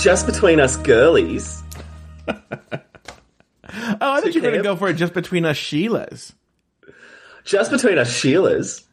just 0.00 0.26
between 0.26 0.60
us 0.60 0.76
girlies. 0.76 1.62
Oh, 4.00 4.12
I 4.12 4.20
thought 4.20 4.34
you 4.34 4.40
were 4.40 4.48
going 4.48 4.62
to 4.62 4.62
go 4.62 4.76
for 4.76 4.88
it 4.88 4.94
just 4.94 5.12
between 5.12 5.44
us 5.44 5.56
Sheilas. 5.56 6.32
Just 7.44 7.70
between 7.70 7.98
us 7.98 8.10
Sheilas. 8.10 8.84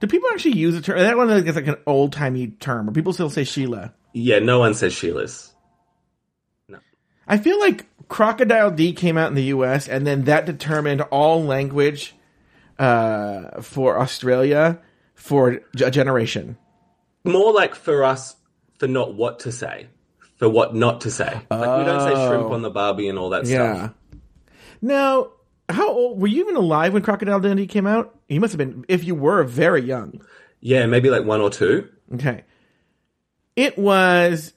Do 0.00 0.06
people 0.06 0.28
actually 0.32 0.56
use 0.56 0.74
the 0.74 0.80
term? 0.80 0.98
That 0.98 1.16
one 1.16 1.30
is 1.30 1.56
like 1.56 1.66
an 1.66 1.76
old 1.86 2.12
timey 2.12 2.48
term, 2.48 2.88
or 2.88 2.92
people 2.92 3.12
still 3.12 3.30
say 3.30 3.44
Sheila. 3.44 3.92
Yeah, 4.12 4.38
no 4.38 4.60
one 4.60 4.74
says 4.74 4.92
Sheilas. 4.92 5.50
No. 6.68 6.78
I 7.26 7.38
feel 7.38 7.58
like 7.58 7.86
Crocodile 8.08 8.70
D 8.70 8.92
came 8.92 9.18
out 9.18 9.28
in 9.28 9.34
the 9.34 9.44
U.S. 9.44 9.88
and 9.88 10.06
then 10.06 10.24
that 10.24 10.46
determined 10.46 11.02
all 11.02 11.42
language 11.42 12.14
uh, 12.78 13.60
for 13.60 13.98
Australia 13.98 14.80
for 15.14 15.60
a 15.80 15.90
generation. 15.90 16.56
More 17.24 17.52
like 17.52 17.74
for 17.74 18.04
us, 18.04 18.36
for 18.78 18.86
not 18.86 19.14
what 19.14 19.40
to 19.40 19.52
say, 19.52 19.88
for 20.38 20.48
what 20.48 20.74
not 20.74 21.02
to 21.02 21.10
say. 21.10 21.40
Like 21.50 21.78
we 21.78 21.84
don't 21.84 22.00
say 22.00 22.12
oh. 22.14 22.28
shrimp 22.28 22.50
on 22.50 22.62
the 22.62 22.70
barbie 22.70 23.08
and 23.08 23.18
all 23.18 23.30
that 23.30 23.44
Oh. 23.44 23.48
Yeah. 23.48 23.74
stuff. 23.74 23.94
Now, 24.80 25.28
how 25.68 25.88
old 25.88 26.20
were 26.20 26.28
you 26.28 26.40
even 26.42 26.56
alive 26.56 26.92
when 26.92 27.02
Crocodile 27.02 27.40
Dundee 27.40 27.66
came 27.66 27.86
out? 27.86 28.16
You 28.28 28.40
must 28.40 28.52
have 28.52 28.58
been, 28.58 28.84
if 28.88 29.04
you 29.04 29.14
were, 29.14 29.42
very 29.44 29.82
young. 29.82 30.20
Yeah, 30.60 30.86
maybe 30.86 31.10
like 31.10 31.24
one 31.24 31.40
or 31.40 31.50
two. 31.50 31.88
Okay. 32.14 32.44
It 33.56 33.76
was 33.76 34.54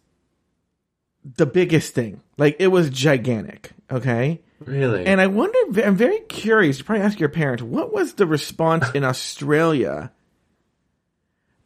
the 1.23 1.45
biggest 1.45 1.93
thing. 1.93 2.21
Like, 2.37 2.57
it 2.59 2.67
was 2.67 2.89
gigantic. 2.89 3.71
Okay. 3.91 4.41
Really? 4.59 5.05
And 5.05 5.19
I 5.19 5.27
wonder, 5.27 5.57
I'm 5.83 5.95
very 5.95 6.19
curious. 6.21 6.77
You 6.77 6.83
probably 6.85 7.03
ask 7.03 7.19
your 7.19 7.29
parents, 7.29 7.63
what 7.63 7.91
was 7.91 8.13
the 8.13 8.27
response 8.27 8.85
in 8.91 9.03
Australia 9.03 10.11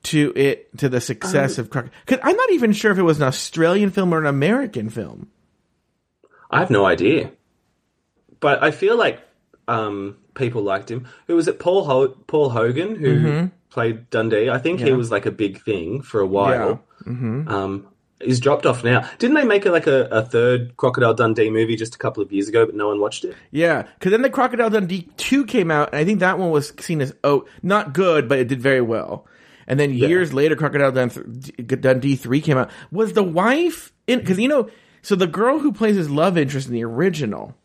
to 0.06 0.34
it, 0.36 0.76
to 0.80 0.90
the 0.90 1.00
success 1.02 1.58
of 1.58 1.70
Crocodile? 1.70 1.96
Because 2.06 2.20
I'm 2.24 2.36
not 2.36 2.52
even 2.52 2.74
sure 2.74 2.92
if 2.92 2.98
it 2.98 3.04
was 3.04 3.18
an 3.18 3.28
Australian 3.28 3.90
film 3.92 4.14
or 4.14 4.20
an 4.20 4.26
American 4.26 4.90
film. 4.90 5.30
I 6.50 6.60
have 6.60 6.70
no 6.70 6.86
idea. 6.86 7.32
But 8.40 8.64
I 8.64 8.72
feel 8.72 8.98
like 8.98 9.20
um, 9.68 10.18
people 10.36 10.62
liked 10.62 10.90
him. 10.92 11.08
Who 11.28 11.36
was 11.36 11.48
it? 11.48 11.60
Paul 11.60 11.86
Ho- 11.86 12.16
Paul 12.28 12.50
Hogan, 12.50 12.96
who 12.96 13.50
played 13.70 14.10
Dundee. 14.10 14.50
I 14.50 14.58
think 14.60 14.80
he 14.80 14.86
Mm-hmm. 14.88 14.98
Was 14.98 15.12
like 15.12 15.26
a 15.26 15.32
big 15.32 15.62
thing 15.62 16.02
for 16.02 16.22
a 16.22 16.28
while. 16.28 16.84
Um, 17.08 17.88
he's 18.22 18.40
dropped 18.40 18.66
off 18.66 18.84
now. 18.84 19.10
Didn't 19.20 19.36
they 19.36 19.44
make 19.44 19.66
a, 19.66 19.72
like 19.72 19.88
a, 19.88 20.06
a 20.06 20.22
third 20.24 20.78
Crocodile 20.78 21.14
Dundee 21.14 21.50
movie 21.50 21.76
just 21.76 21.96
a 21.96 21.98
couple 21.98 22.22
of 22.24 22.32
years 22.32 22.48
ago, 22.48 22.66
but 22.66 22.76
no 22.76 22.88
one 22.88 23.00
watched 23.00 23.26
it? 23.26 23.36
Yeah, 23.52 23.84
because 24.00 24.12
then 24.12 24.22
the 24.22 24.30
Crocodile 24.30 24.70
Dundee 24.70 25.10
2 25.18 25.46
came 25.46 25.72
out, 25.72 25.90
and 25.92 26.00
I 26.00 26.06
think 26.06 26.20
that 26.20 26.38
one 26.40 26.52
was 26.52 26.74
seen 26.80 27.02
as, 27.02 27.14
oh, 27.24 27.46
not 27.64 27.94
good, 27.94 28.30
but 28.30 28.40
it 28.40 28.48
did 28.48 28.62
very 28.62 28.82
well. 28.82 29.26
And 29.68 29.80
then 29.80 29.94
years 29.94 30.34
later, 30.34 30.56
Crocodile 30.56 30.92
Dundee, 30.92 32.16
3 32.16 32.42
came 32.42 32.58
out. 32.58 32.70
Was 32.92 33.14
the 33.14 33.24
wife 33.24 33.92
in, 34.08 34.20
because 34.20 34.38
you 34.38 34.48
know, 34.48 34.70
so 35.02 35.16
the 35.16 35.28
girl 35.28 35.60
who 35.60 35.72
plays 35.72 35.96
his 35.96 36.10
love 36.10 36.38
interest 36.38 36.68
in 36.68 36.74
the 36.74 36.84
original, 36.84 37.56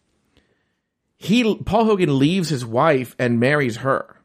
he, 1.16 1.54
Paul 1.56 1.84
Hogan 1.84 2.18
leaves 2.18 2.48
his 2.48 2.64
wife 2.64 3.14
and 3.18 3.40
marries 3.40 3.78
her. 3.78 4.16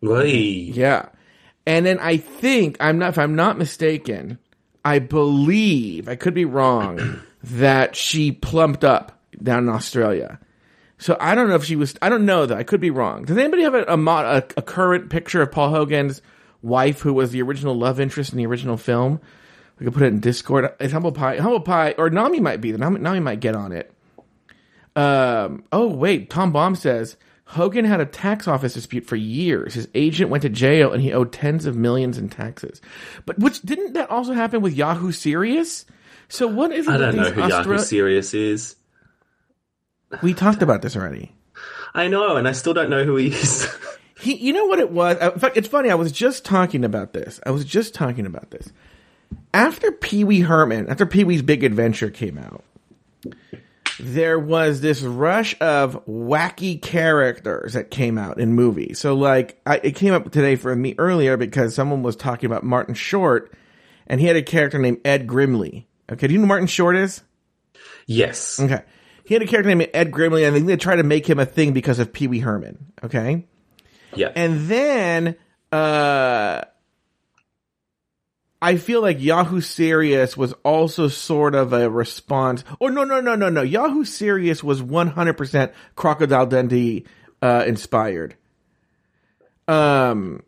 Whee. 0.00 0.72
Yeah. 0.74 1.08
And 1.66 1.86
then 1.86 1.98
I 1.98 2.16
think, 2.16 2.76
I'm 2.80 2.98
not, 2.98 3.10
if 3.10 3.18
I'm 3.18 3.34
not 3.34 3.58
mistaken, 3.58 4.38
I 4.84 4.98
believe, 4.98 6.08
I 6.08 6.16
could 6.16 6.34
be 6.34 6.44
wrong, 6.44 7.20
that 7.42 7.96
she 7.96 8.32
plumped 8.32 8.84
up 8.84 9.20
down 9.42 9.64
in 9.64 9.68
Australia. 9.68 10.38
So 10.98 11.16
I 11.20 11.34
don't 11.34 11.48
know 11.48 11.56
if 11.56 11.64
she 11.64 11.76
was, 11.76 11.96
I 12.00 12.08
don't 12.08 12.24
know 12.24 12.46
though, 12.46 12.56
I 12.56 12.62
could 12.62 12.80
be 12.80 12.90
wrong. 12.90 13.24
Does 13.24 13.36
anybody 13.36 13.62
have 13.64 13.74
a, 13.74 13.84
a, 13.84 13.96
a, 13.96 14.44
a 14.56 14.62
current 14.62 15.10
picture 15.10 15.42
of 15.42 15.52
Paul 15.52 15.70
Hogan's 15.70 16.22
wife 16.62 17.00
who 17.00 17.12
was 17.12 17.30
the 17.30 17.42
original 17.42 17.74
love 17.74 18.00
interest 18.00 18.32
in 18.32 18.38
the 18.38 18.46
original 18.46 18.76
film? 18.76 19.20
We 19.78 19.84
could 19.84 19.92
put 19.94 20.02
it 20.02 20.06
in 20.06 20.20
Discord. 20.20 20.72
It's 20.80 20.92
Humble 20.92 21.12
Pie, 21.12 21.36
Humble 21.36 21.60
Pie, 21.60 21.94
or 21.98 22.08
Nami 22.10 22.40
might 22.40 22.60
be, 22.60 22.72
Nami, 22.72 22.98
Nami 23.00 23.20
might 23.20 23.40
get 23.40 23.54
on 23.54 23.72
it. 23.72 23.92
Um, 24.94 25.64
oh 25.72 25.88
wait, 25.88 26.30
Tom 26.30 26.52
Baum 26.52 26.74
says 26.74 27.16
Hogan 27.44 27.84
had 27.84 28.00
a 28.00 28.06
tax 28.06 28.48
office 28.48 28.74
dispute 28.74 29.06
for 29.06 29.16
years. 29.16 29.74
His 29.74 29.88
agent 29.94 30.30
went 30.30 30.42
to 30.42 30.48
jail 30.48 30.92
and 30.92 31.02
he 31.02 31.12
owed 31.12 31.32
tens 31.32 31.66
of 31.66 31.76
millions 31.76 32.16
in 32.16 32.28
taxes. 32.28 32.80
But 33.26 33.38
which 33.38 33.60
didn't 33.62 33.92
that 33.92 34.10
also 34.10 34.32
happen 34.32 34.62
with 34.62 34.74
Yahoo 34.74 35.12
Serious? 35.12 35.84
So 36.28 36.48
what 36.48 36.72
is 36.72 36.88
it? 36.88 36.90
I 36.90 36.96
don't 36.96 37.16
know 37.16 37.30
who 37.30 37.46
Yahoo 37.46 37.74
Austra- 37.74 37.80
Serious 37.80 38.32
is. 38.34 38.76
We 40.22 40.34
talked 40.34 40.62
about 40.62 40.82
this 40.82 40.96
already. 40.96 41.32
I 41.94 42.08
know, 42.08 42.36
and 42.36 42.48
I 42.48 42.52
still 42.52 42.74
don't 42.74 42.90
know 42.90 43.04
who 43.04 43.16
he 43.16 43.28
is. 43.28 43.68
He, 44.20 44.34
you 44.36 44.52
know 44.52 44.66
what 44.66 44.78
it 44.78 44.90
was? 44.90 45.18
Uh, 45.20 45.32
in 45.34 45.38
fact, 45.38 45.56
it's 45.56 45.68
funny. 45.68 45.90
I 45.90 45.94
was 45.94 46.10
just 46.12 46.44
talking 46.44 46.84
about 46.84 47.12
this. 47.12 47.40
I 47.44 47.50
was 47.50 47.64
just 47.64 47.94
talking 47.94 48.26
about 48.26 48.50
this. 48.50 48.72
After 49.52 49.92
Pee 49.92 50.24
Wee 50.24 50.40
Herman, 50.40 50.88
after 50.88 51.04
Pee 51.04 51.24
Wee's 51.24 51.42
Big 51.42 51.64
Adventure 51.64 52.10
came 52.10 52.38
out, 52.38 52.64
there 53.98 54.38
was 54.38 54.80
this 54.80 55.02
rush 55.02 55.58
of 55.60 56.04
wacky 56.06 56.80
characters 56.80 57.72
that 57.74 57.90
came 57.90 58.18
out 58.18 58.38
in 58.38 58.52
movies. 58.52 58.98
So, 58.98 59.14
like, 59.14 59.60
I, 59.66 59.80
it 59.82 59.96
came 59.96 60.12
up 60.12 60.30
today 60.30 60.56
for 60.56 60.74
me 60.76 60.94
earlier 60.98 61.36
because 61.36 61.74
someone 61.74 62.02
was 62.02 62.16
talking 62.16 62.46
about 62.46 62.62
Martin 62.62 62.94
Short, 62.94 63.52
and 64.06 64.20
he 64.20 64.26
had 64.26 64.36
a 64.36 64.42
character 64.42 64.78
named 64.78 65.00
Ed 65.04 65.26
Grimley. 65.26 65.86
Okay, 66.10 66.26
do 66.26 66.32
you 66.32 66.38
know 66.38 66.44
who 66.44 66.48
Martin 66.48 66.68
Short 66.68 66.96
is? 66.96 67.22
yes. 68.06 68.60
Okay. 68.60 68.82
He 69.24 69.34
had 69.34 69.42
a 69.42 69.46
character 69.46 69.74
named 69.74 69.90
Ed 69.92 70.12
Grimley, 70.12 70.46
and 70.46 70.54
I 70.54 70.58
think 70.58 70.68
they 70.68 70.76
tried 70.76 70.96
to 70.96 71.02
make 71.02 71.28
him 71.28 71.40
a 71.40 71.46
thing 71.46 71.72
because 71.72 71.98
of 71.98 72.12
Pee 72.12 72.28
Wee 72.28 72.38
Herman. 72.38 72.92
Okay. 73.02 73.46
Yeah. 74.16 74.32
And 74.34 74.68
then 74.68 75.36
uh 75.72 76.62
I 78.62 78.78
feel 78.78 79.02
like 79.02 79.22
Yahoo 79.22 79.60
Serious 79.60 80.34
was 80.34 80.54
also 80.64 81.08
sort 81.08 81.54
of 81.54 81.74
a 81.74 81.90
response. 81.90 82.64
Oh 82.80 82.86
no 82.88 83.04
no 83.04 83.20
no 83.20 83.34
no 83.34 83.50
no! 83.50 83.60
Yahoo 83.60 84.04
Serious 84.04 84.64
was 84.64 84.82
one 84.82 85.08
hundred 85.08 85.34
percent 85.34 85.72
Crocodile 85.94 86.46
Dundee 86.46 87.04
uh, 87.42 87.64
inspired. 87.66 88.34
Um, 89.68 90.42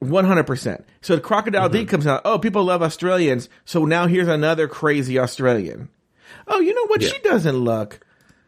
one 0.00 0.26
hundred 0.26 0.46
percent. 0.46 0.84
So 1.00 1.16
the 1.16 1.22
Crocodile 1.22 1.70
Dundee 1.70 1.86
comes 1.86 2.06
out. 2.06 2.20
Oh, 2.26 2.38
people 2.38 2.62
love 2.64 2.82
Australians. 2.82 3.48
So 3.64 3.86
now 3.86 4.06
here's 4.06 4.28
another 4.28 4.68
crazy 4.68 5.18
Australian. 5.18 5.88
Oh, 6.46 6.60
you 6.60 6.74
know 6.74 6.86
what? 6.88 7.02
She 7.02 7.18
doesn't 7.20 7.56
look. 7.56 8.06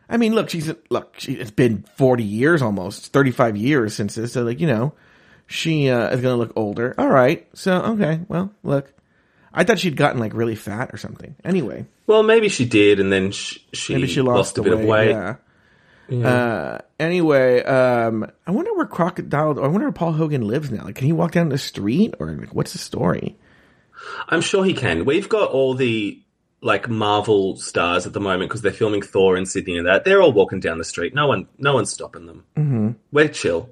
I 0.08 0.16
mean, 0.16 0.34
look, 0.34 0.50
she's 0.50 0.72
look. 0.90 1.14
She, 1.18 1.34
it's 1.34 1.50
been 1.50 1.84
forty 1.96 2.24
years, 2.24 2.60
almost 2.62 3.12
thirty-five 3.12 3.56
years 3.56 3.94
since 3.94 4.14
this. 4.14 4.32
So, 4.32 4.42
like, 4.42 4.60
you 4.60 4.66
know, 4.66 4.92
she 5.46 5.88
uh, 5.88 6.10
is 6.10 6.20
going 6.20 6.34
to 6.34 6.38
look 6.38 6.52
older. 6.56 6.94
All 6.98 7.08
right. 7.08 7.48
So, 7.54 7.72
okay. 7.72 8.20
Well, 8.28 8.52
look, 8.62 8.92
I 9.54 9.64
thought 9.64 9.78
she'd 9.78 9.96
gotten 9.96 10.20
like 10.20 10.34
really 10.34 10.54
fat 10.54 10.90
or 10.92 10.96
something. 10.98 11.34
Anyway, 11.44 11.86
Well, 12.06 12.22
maybe 12.22 12.48
she 12.48 12.66
did, 12.66 13.00
and 13.00 13.10
then 13.12 13.30
sh- 13.32 13.58
she, 13.72 13.94
maybe 13.94 14.06
she 14.06 14.20
lost, 14.20 14.58
a 14.58 14.60
the 14.60 14.70
bit 14.70 14.72
of 14.80 14.84
weight. 14.84 15.10
Yeah. 15.10 15.36
Uh, 16.28 16.78
anyway, 17.00 17.62
um, 17.62 18.30
I 18.46 18.50
wonder 18.50 18.74
where 18.74 18.86
Crocodile. 18.86 19.58
I 19.64 19.68
wonder 19.68 19.86
where 19.86 19.92
Paul 19.92 20.12
Hogan 20.12 20.46
lives 20.46 20.70
now. 20.70 20.84
Like, 20.84 20.96
can 20.96 21.06
he 21.06 21.12
walk 21.12 21.32
down 21.32 21.48
the 21.48 21.56
street, 21.58 22.14
or 22.18 22.32
like, 22.32 22.54
what's 22.54 22.72
the 22.72 22.78
story? 22.78 23.36
I'm 24.28 24.40
sure 24.40 24.64
he 24.64 24.74
can. 24.74 25.04
We've 25.04 25.28
got 25.28 25.50
all 25.50 25.74
the 25.74 26.21
like 26.62 26.88
Marvel 26.88 27.56
stars 27.56 28.06
at 28.06 28.12
the 28.12 28.20
moment 28.20 28.48
because 28.48 28.62
they're 28.62 28.72
filming 28.72 29.02
Thor 29.02 29.36
in 29.36 29.44
Sydney 29.46 29.76
and 29.76 29.86
that. 29.86 30.04
They're 30.04 30.22
all 30.22 30.32
walking 30.32 30.60
down 30.60 30.78
the 30.78 30.84
street. 30.84 31.14
No 31.14 31.26
one, 31.26 31.48
no 31.58 31.74
one's 31.74 31.90
stopping 31.92 32.26
them. 32.26 32.44
Mm-hmm. 32.56 32.90
We're 33.10 33.28
chill. 33.28 33.68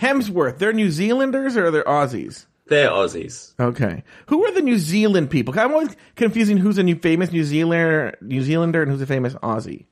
Hemsworth. 0.00 0.58
They're 0.58 0.72
New 0.72 0.90
Zealanders 0.90 1.56
or 1.56 1.70
they're 1.70 1.84
Aussies? 1.84 2.46
They're 2.68 2.90
Aussies. 2.90 3.52
Okay. 3.58 4.02
Who 4.26 4.44
are 4.44 4.52
the 4.52 4.60
New 4.62 4.78
Zealand 4.78 5.30
people? 5.30 5.58
I'm 5.58 5.72
always 5.72 5.96
confusing 6.16 6.56
who's 6.58 6.78
a 6.78 6.82
new 6.82 6.96
famous 6.96 7.32
New 7.32 7.44
Zealander, 7.44 8.16
New 8.20 8.42
Zealander, 8.42 8.82
and 8.82 8.90
who's 8.90 9.00
a 9.02 9.06
famous 9.06 9.34
Aussie. 9.34 9.86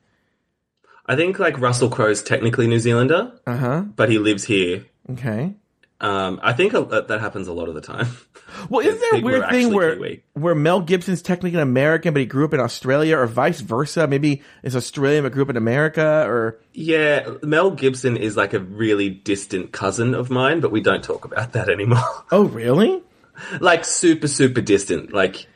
I 1.06 1.16
think 1.16 1.38
like 1.38 1.58
Russell 1.60 1.88
Crowe's 1.90 2.22
technically 2.22 2.66
New 2.66 2.78
Zealander, 2.80 3.32
Uh 3.46 3.56
huh. 3.56 3.80
but 3.96 4.08
he 4.08 4.18
lives 4.18 4.44
here. 4.44 4.86
Okay. 5.10 5.54
Um, 6.00 6.40
I 6.42 6.52
think 6.52 6.72
that 6.72 7.08
that 7.08 7.20
happens 7.20 7.46
a 7.48 7.52
lot 7.52 7.68
of 7.68 7.74
the 7.74 7.80
time. 7.80 8.08
Well, 8.70 8.86
isn't 8.86 9.00
there 9.00 9.20
a 9.20 9.22
weird 9.22 9.48
thing 9.50 9.72
where 9.74 9.94
Kiwi. 9.96 10.22
where 10.34 10.54
Mel 10.54 10.80
Gibson's 10.80 11.22
technically 11.22 11.56
an 11.58 11.62
American, 11.62 12.14
but 12.14 12.20
he 12.20 12.26
grew 12.26 12.44
up 12.44 12.54
in 12.54 12.60
Australia, 12.60 13.18
or 13.18 13.26
vice 13.26 13.60
versa? 13.60 14.06
Maybe 14.06 14.42
is 14.62 14.74
Australian 14.76 15.24
but 15.24 15.32
grew 15.32 15.42
up 15.42 15.50
in 15.50 15.56
America, 15.56 16.24
or 16.26 16.58
yeah, 16.72 17.28
Mel 17.42 17.70
Gibson 17.70 18.16
is 18.16 18.36
like 18.36 18.54
a 18.54 18.60
really 18.60 19.10
distant 19.10 19.72
cousin 19.72 20.14
of 20.14 20.30
mine, 20.30 20.60
but 20.60 20.70
we 20.70 20.80
don't 20.80 21.02
talk 21.04 21.24
about 21.24 21.52
that 21.52 21.68
anymore. 21.68 21.98
oh, 22.32 22.44
really? 22.44 23.02
like 23.60 23.84
super, 23.84 24.28
super 24.28 24.60
distant. 24.60 25.12
Like 25.12 25.46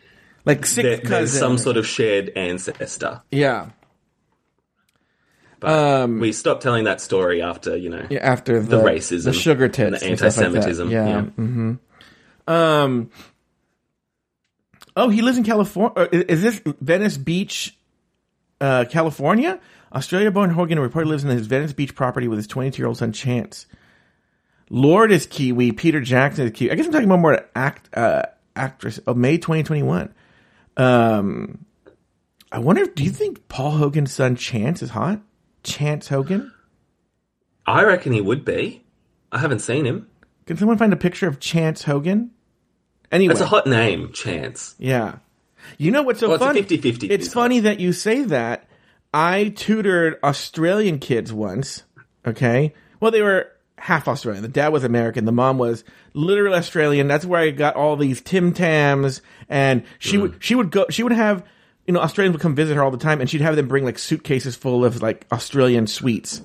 Like 0.44 0.66
sixth 0.66 0.82
there, 0.82 0.96
cousin? 0.98 1.10
there's 1.10 1.38
some 1.38 1.58
sort 1.58 1.76
of 1.76 1.86
shared 1.86 2.32
ancestor. 2.36 3.22
yeah. 3.30 3.70
But 5.60 5.70
Um, 6.04 6.20
we 6.20 6.30
stopped 6.32 6.62
telling 6.62 6.84
that 6.84 7.00
story 7.00 7.42
after 7.42 7.76
you 7.76 7.90
know 7.90 8.06
Yeah, 8.10 8.20
after 8.20 8.60
the, 8.60 8.76
the 8.76 8.82
racism, 8.82 9.24
the 9.24 9.32
sugar 9.32 9.68
tits, 9.68 10.00
the 10.00 10.16
stuff 10.16 10.36
like 10.36 10.46
anti-Semitism. 10.46 10.90
yeah. 10.90 11.08
yeah. 11.08 11.20
hmm 11.22 11.72
Um. 12.48 13.10
Oh, 14.96 15.10
he 15.10 15.22
lives 15.22 15.38
in 15.38 15.44
California. 15.44 16.08
Is 16.10 16.42
this 16.42 16.60
Venice 16.80 17.16
Beach, 17.16 17.78
uh, 18.60 18.84
California? 18.90 19.60
Australia-born 19.92 20.50
Hogan 20.50 20.78
reportedly 20.78 21.06
lives 21.06 21.24
in 21.24 21.30
his 21.30 21.46
Venice 21.46 21.72
Beach 21.72 21.94
property 21.94 22.26
with 22.26 22.38
his 22.38 22.48
22-year-old 22.48 22.98
son 22.98 23.12
Chance. 23.12 23.66
Lord 24.70 25.12
is 25.12 25.26
Kiwi. 25.26 25.72
Peter 25.72 26.00
Jackson 26.00 26.46
is 26.46 26.52
Kiwi. 26.52 26.72
I 26.72 26.74
guess 26.74 26.86
I'm 26.86 26.92
talking 26.92 27.06
about 27.06 27.20
more 27.20 27.46
act 27.54 27.96
uh, 27.96 28.22
actress 28.56 28.98
of 28.98 29.16
May 29.16 29.38
2021. 29.38 30.12
Um, 30.76 31.64
I 32.50 32.58
wonder. 32.58 32.86
Do 32.86 33.04
you 33.04 33.10
think 33.10 33.48
Paul 33.48 33.72
Hogan's 33.72 34.12
son 34.12 34.36
Chance 34.36 34.82
is 34.82 34.90
hot? 34.90 35.20
Chance 35.62 36.08
Hogan. 36.08 36.52
I 37.66 37.84
reckon 37.84 38.12
he 38.12 38.20
would 38.20 38.44
be. 38.44 38.84
I 39.30 39.38
haven't 39.38 39.60
seen 39.60 39.84
him. 39.84 40.08
Can 40.46 40.56
someone 40.56 40.78
find 40.78 40.92
a 40.92 40.96
picture 40.96 41.28
of 41.28 41.40
Chance 41.40 41.84
Hogan? 41.84 42.30
Anyway, 43.10 43.32
That's 43.34 43.40
a 43.40 43.46
hot 43.46 43.66
name, 43.66 44.12
Chance. 44.12 44.74
yeah. 44.78 45.16
You 45.76 45.90
know 45.90 46.02
what's 46.02 46.20
so 46.20 46.28
Well, 46.28 46.36
it's 46.36 46.44
a 46.44 46.46
funny? 46.46 46.62
50-50 46.62 47.10
It's 47.10 47.32
funny 47.32 47.60
that 47.60 47.80
you 47.80 47.92
say 47.92 48.24
that. 48.24 48.68
I 49.12 49.48
tutored 49.56 50.18
Australian 50.22 50.98
kids 50.98 51.32
once. 51.32 51.84
Okay, 52.26 52.74
well 53.00 53.10
they 53.10 53.22
were 53.22 53.50
half 53.78 54.06
Australian. 54.08 54.42
The 54.42 54.48
dad 54.48 54.68
was 54.68 54.84
American. 54.84 55.24
The 55.24 55.32
mom 55.32 55.56
was 55.58 55.84
literally 56.12 56.56
Australian. 56.58 57.08
That's 57.08 57.24
where 57.24 57.40
I 57.40 57.50
got 57.50 57.76
all 57.76 57.96
these 57.96 58.20
Tim 58.20 58.52
Tams, 58.52 59.22
and 59.48 59.82
she 59.98 60.16
Mm. 60.18 60.20
would 60.22 60.34
she 60.40 60.54
would 60.54 60.70
go. 60.70 60.84
She 60.90 61.02
would 61.02 61.12
have 61.12 61.42
you 61.86 61.94
know 61.94 62.00
Australians 62.00 62.34
would 62.34 62.42
come 62.42 62.54
visit 62.54 62.74
her 62.76 62.82
all 62.82 62.90
the 62.90 62.98
time, 62.98 63.20
and 63.22 63.30
she'd 63.30 63.40
have 63.40 63.56
them 63.56 63.68
bring 63.68 63.84
like 63.84 63.98
suitcases 63.98 64.56
full 64.56 64.84
of 64.84 65.00
like 65.00 65.26
Australian 65.32 65.86
sweets. 65.86 66.42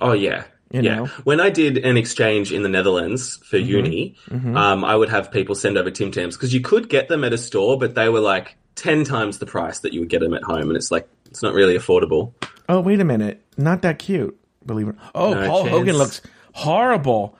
Oh 0.00 0.12
yeah. 0.12 0.44
You 0.72 0.82
yeah. 0.82 0.94
know? 0.96 1.04
Mm-hmm. 1.04 1.22
When 1.22 1.40
I 1.40 1.50
did 1.50 1.78
an 1.78 1.96
exchange 1.96 2.52
in 2.52 2.62
the 2.62 2.68
Netherlands 2.68 3.36
for 3.44 3.58
uni, 3.58 4.16
um, 4.30 4.84
I 4.84 4.96
would 4.96 5.10
have 5.10 5.30
people 5.30 5.54
send 5.54 5.76
over 5.76 5.90
Tim 5.90 6.10
Tams 6.10 6.36
because 6.36 6.54
you 6.54 6.60
could 6.60 6.88
get 6.88 7.08
them 7.08 7.24
at 7.24 7.32
a 7.32 7.38
store, 7.38 7.78
but 7.78 7.94
they 7.94 8.08
were 8.08 8.20
like 8.20 8.56
ten 8.74 9.04
times 9.04 9.38
the 9.38 9.46
price 9.46 9.80
that 9.80 9.92
you 9.92 10.00
would 10.00 10.08
get 10.08 10.20
them 10.20 10.34
at 10.34 10.42
home, 10.42 10.68
and 10.68 10.76
it's 10.76 10.90
like 10.90 11.08
it's 11.26 11.42
not 11.42 11.52
really 11.52 11.76
affordable. 11.76 12.32
Oh 12.68 12.80
wait 12.80 13.00
a 13.00 13.04
minute, 13.04 13.44
not 13.56 13.82
that 13.82 13.98
cute. 13.98 14.38
Believe 14.64 14.88
it. 14.88 14.94
Oh, 15.14 15.34
No 15.34 15.46
Paul 15.46 15.62
chance. 15.62 15.70
Hogan 15.70 15.96
looks 15.98 16.20
horrible. 16.52 17.36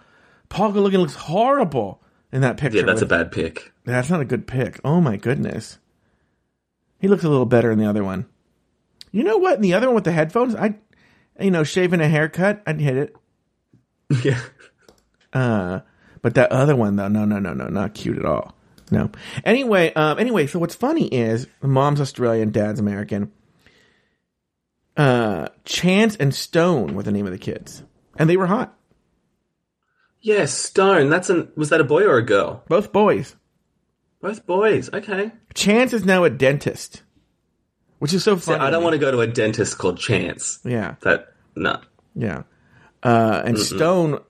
Paul 0.49 0.73
Hogan 0.73 1.01
looks 1.01 1.15
horrible 1.15 2.03
in 2.33 2.43
that 2.43 2.57
picture. 2.57 2.79
Yeah, 2.79 2.85
that's 2.85 3.03
a 3.03 3.07
bad 3.07 3.33
pick. 3.33 3.73
That's 3.85 4.11
not 4.11 4.21
a 4.21 4.25
good 4.25 4.47
pick. 4.47 4.81
Oh 4.85 5.01
my 5.01 5.17
goodness. 5.17 5.79
He 6.99 7.09
looks 7.09 7.25
a 7.25 7.29
little 7.29 7.47
better 7.47 7.71
in 7.71 7.79
the 7.79 7.89
other 7.89 8.05
one. 8.05 8.27
You 9.11 9.25
know 9.25 9.39
what? 9.39 9.57
In 9.57 9.63
the 9.63 9.75
other 9.75 9.89
one 9.89 9.97
with 9.97 10.05
the 10.05 10.13
headphones, 10.13 10.55
I, 10.55 10.75
you 11.41 11.51
know, 11.51 11.65
shaving 11.65 12.01
a 12.01 12.09
haircut, 12.09 12.63
I'd 12.67 12.81
hit 12.81 12.97
it. 12.97 13.17
yeah. 14.25 14.41
Uh, 15.33 15.81
but 16.21 16.35
that 16.35 16.53
other 16.53 16.77
one 16.77 16.97
though, 16.97 17.09
no, 17.09 17.25
no, 17.25 17.39
no, 17.39 17.53
no, 17.55 17.67
not 17.69 17.95
cute 17.95 18.19
at 18.19 18.25
all. 18.25 18.55
No. 18.91 19.11
Anyway, 19.45 19.93
um, 19.95 20.19
anyway, 20.19 20.47
so 20.47 20.59
what's 20.59 20.75
funny 20.75 21.07
is 21.07 21.47
mom's 21.63 22.01
Australian, 22.01 22.51
dad's 22.51 22.79
American. 22.79 23.33
Uh, 24.97 25.49
Chance 25.65 26.17
and 26.17 26.35
Stone 26.35 26.95
were 26.95 27.03
the 27.03 27.13
name 27.13 27.25
of 27.25 27.33
the 27.33 27.39
kids, 27.39 27.83
and 28.19 28.29
they 28.29 28.37
were 28.37 28.47
hot, 28.47 28.77
Yeah, 30.21 30.45
Stone. 30.45 31.09
That's 31.09 31.31
an. 31.31 31.51
Was 31.57 31.71
that 31.71 31.81
a 31.81 31.85
boy 31.85 32.03
or 32.05 32.19
a 32.19 32.23
girl? 32.27 32.63
both 32.69 32.93
boys. 32.93 33.35
Both 34.21 34.47
boys. 34.47 34.93
Okay. 34.93 35.33
Chance 35.55 35.95
is 35.95 36.05
now 36.05 36.25
a 36.25 36.31
dentist, 36.31 37.03
which 38.01 38.13
is 38.13 38.23
so 38.23 38.37
So 38.37 38.53
funny. 38.53 38.63
I 38.65 38.71
don't 38.71 38.83
want 38.85 38.93
to 38.93 38.99
go 38.99 39.11
to 39.11 39.21
a 39.21 39.27
dentist 39.27 39.79
called 39.79 39.99
Chance. 39.99 40.61
Yeah. 40.65 40.97
That 41.01 41.29
no. 41.57 41.81
Yeah. 42.15 42.43
Uh, 43.03 43.43
and 43.45 43.59
Stone, 43.59 44.21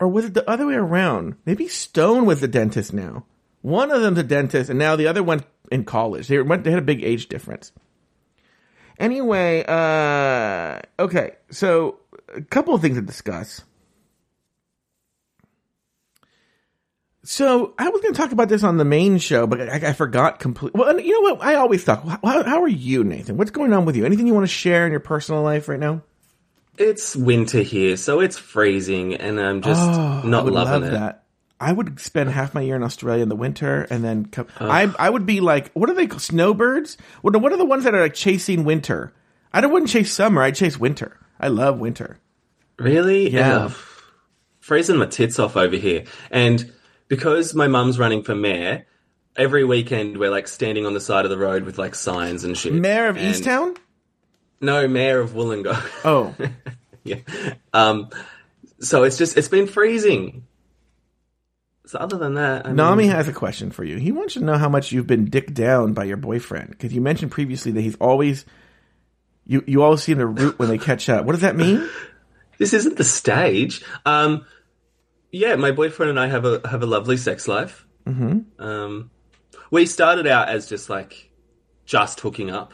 or 0.00 0.08
was 0.08 0.24
it 0.24 0.34
the 0.34 0.48
other 0.48 0.66
way 0.66 0.74
around? 0.74 1.36
Maybe 1.44 1.68
Stone 1.68 2.26
was 2.26 2.40
the 2.40 2.48
dentist 2.48 2.92
now. 2.92 3.24
One 3.62 3.90
of 3.90 4.00
them's 4.00 4.18
a 4.18 4.22
dentist, 4.22 4.70
and 4.70 4.78
now 4.78 4.96
the 4.96 5.06
other 5.06 5.22
one 5.22 5.44
in 5.70 5.84
college. 5.84 6.28
They 6.28 6.40
went. 6.40 6.64
They 6.64 6.70
had 6.70 6.78
a 6.78 6.82
big 6.82 7.02
age 7.02 7.28
difference. 7.28 7.72
Anyway, 8.98 9.64
uh, 9.66 10.80
okay. 10.98 11.32
So 11.50 12.00
a 12.34 12.42
couple 12.42 12.74
of 12.74 12.80
things 12.80 12.96
to 12.96 13.02
discuss. 13.02 13.62
So 17.24 17.74
I 17.76 17.88
was 17.88 18.00
going 18.02 18.14
to 18.14 18.20
talk 18.20 18.30
about 18.30 18.48
this 18.48 18.62
on 18.62 18.76
the 18.76 18.84
main 18.84 19.18
show, 19.18 19.48
but 19.48 19.60
I, 19.60 19.88
I 19.88 19.92
forgot 19.94 20.38
completely. 20.38 20.80
Well, 20.80 21.00
you 21.00 21.12
know 21.12 21.32
what? 21.32 21.44
I 21.44 21.56
always 21.56 21.84
talk. 21.84 22.04
How, 22.04 22.44
how 22.44 22.62
are 22.62 22.68
you, 22.68 23.02
Nathan? 23.02 23.36
What's 23.36 23.50
going 23.50 23.72
on 23.72 23.84
with 23.84 23.96
you? 23.96 24.06
Anything 24.06 24.28
you 24.28 24.34
want 24.34 24.44
to 24.44 24.52
share 24.52 24.86
in 24.86 24.92
your 24.92 25.00
personal 25.00 25.42
life 25.42 25.68
right 25.68 25.80
now? 25.80 26.02
It's 26.78 27.16
winter 27.16 27.60
here, 27.62 27.96
so 27.96 28.20
it's 28.20 28.36
freezing, 28.38 29.14
and 29.14 29.40
I'm 29.40 29.62
just 29.62 29.80
oh, 29.82 30.20
I 30.24 30.26
not 30.26 30.44
would 30.44 30.52
loving 30.54 30.72
love 30.72 30.84
it. 30.84 30.90
that. 30.92 31.22
I 31.58 31.72
would 31.72 31.98
spend 32.00 32.28
half 32.30 32.52
my 32.54 32.60
year 32.60 32.76
in 32.76 32.82
Australia 32.82 33.22
in 33.22 33.28
the 33.30 33.36
winter, 33.36 33.86
and 33.88 34.04
then 34.04 34.26
come. 34.26 34.46
I 34.60 34.92
I 34.98 35.08
would 35.08 35.24
be 35.26 35.40
like, 35.40 35.72
what 35.72 35.88
are 35.88 35.94
they? 35.94 36.06
called? 36.06 36.20
Snowbirds? 36.22 36.98
What 37.22 37.34
are, 37.34 37.38
what 37.38 37.52
are 37.52 37.56
the 37.56 37.64
ones 37.64 37.84
that 37.84 37.94
are 37.94 38.00
like 38.02 38.14
chasing 38.14 38.64
winter? 38.64 39.12
I 39.52 39.60
don't 39.62 39.72
wouldn't 39.72 39.90
chase 39.90 40.12
summer. 40.12 40.42
I'd 40.42 40.54
chase 40.54 40.78
winter. 40.78 41.18
I 41.40 41.48
love 41.48 41.78
winter. 41.78 42.18
Really? 42.78 43.30
Yeah. 43.30 43.70
Freezing 44.60 44.96
my 44.98 45.06
tits 45.06 45.38
off 45.38 45.56
over 45.56 45.76
here. 45.76 46.04
And 46.30 46.72
because 47.08 47.54
my 47.54 47.68
mum's 47.68 47.98
running 47.98 48.22
for 48.22 48.34
mayor, 48.34 48.84
every 49.36 49.64
weekend 49.64 50.18
we're 50.18 50.30
like 50.30 50.48
standing 50.48 50.84
on 50.84 50.92
the 50.92 51.00
side 51.00 51.24
of 51.24 51.30
the 51.30 51.38
road 51.38 51.62
with 51.64 51.78
like 51.78 51.94
signs 51.94 52.44
and 52.44 52.56
shit. 52.56 52.74
Mayor 52.74 53.06
of 53.08 53.16
And- 53.16 53.34
Easttown. 53.34 53.76
No, 54.60 54.88
mayor 54.88 55.20
of 55.20 55.30
Wollongong. 55.32 55.82
Oh, 56.04 56.34
yeah. 57.04 57.18
Um, 57.72 58.10
so 58.80 59.04
it's 59.04 59.18
just, 59.18 59.36
it's 59.36 59.48
been 59.48 59.66
freezing. 59.66 60.44
So 61.86 61.98
other 61.98 62.18
than 62.18 62.34
that, 62.34 62.64
I 62.64 62.68
mean, 62.68 62.76
Nami 62.76 63.06
has 63.06 63.28
a 63.28 63.32
question 63.32 63.70
for 63.70 63.84
you. 63.84 63.96
He 63.96 64.10
wants 64.10 64.34
to 64.34 64.40
know 64.40 64.58
how 64.58 64.68
much 64.68 64.90
you've 64.90 65.06
been 65.06 65.26
dicked 65.26 65.54
down 65.54 65.92
by 65.92 66.04
your 66.04 66.16
boyfriend 66.16 66.70
because 66.70 66.92
you 66.92 67.00
mentioned 67.00 67.30
previously 67.30 67.72
that 67.72 67.80
he's 67.80 67.96
always. 67.96 68.44
You, 69.48 69.62
you 69.64 69.84
always 69.84 70.02
seem 70.02 70.18
to 70.18 70.26
root 70.26 70.58
when 70.58 70.68
they 70.68 70.78
catch 70.78 71.08
up. 71.08 71.24
What 71.24 71.32
does 71.32 71.42
that 71.42 71.54
mean? 71.54 71.88
this 72.58 72.72
isn't 72.72 72.96
the 72.96 73.04
stage. 73.04 73.84
Um, 74.04 74.44
yeah, 75.30 75.54
my 75.54 75.70
boyfriend 75.70 76.10
and 76.10 76.18
I 76.18 76.26
have 76.26 76.44
a 76.44 76.66
have 76.68 76.82
a 76.82 76.86
lovely 76.86 77.16
sex 77.16 77.46
life. 77.46 77.86
Mm-hmm. 78.04 78.60
Um, 78.60 79.10
we 79.70 79.86
started 79.86 80.26
out 80.26 80.48
as 80.48 80.68
just 80.68 80.90
like 80.90 81.30
just 81.84 82.18
hooking 82.18 82.50
up 82.50 82.72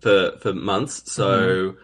for 0.00 0.32
for 0.40 0.52
months, 0.52 1.10
so 1.12 1.76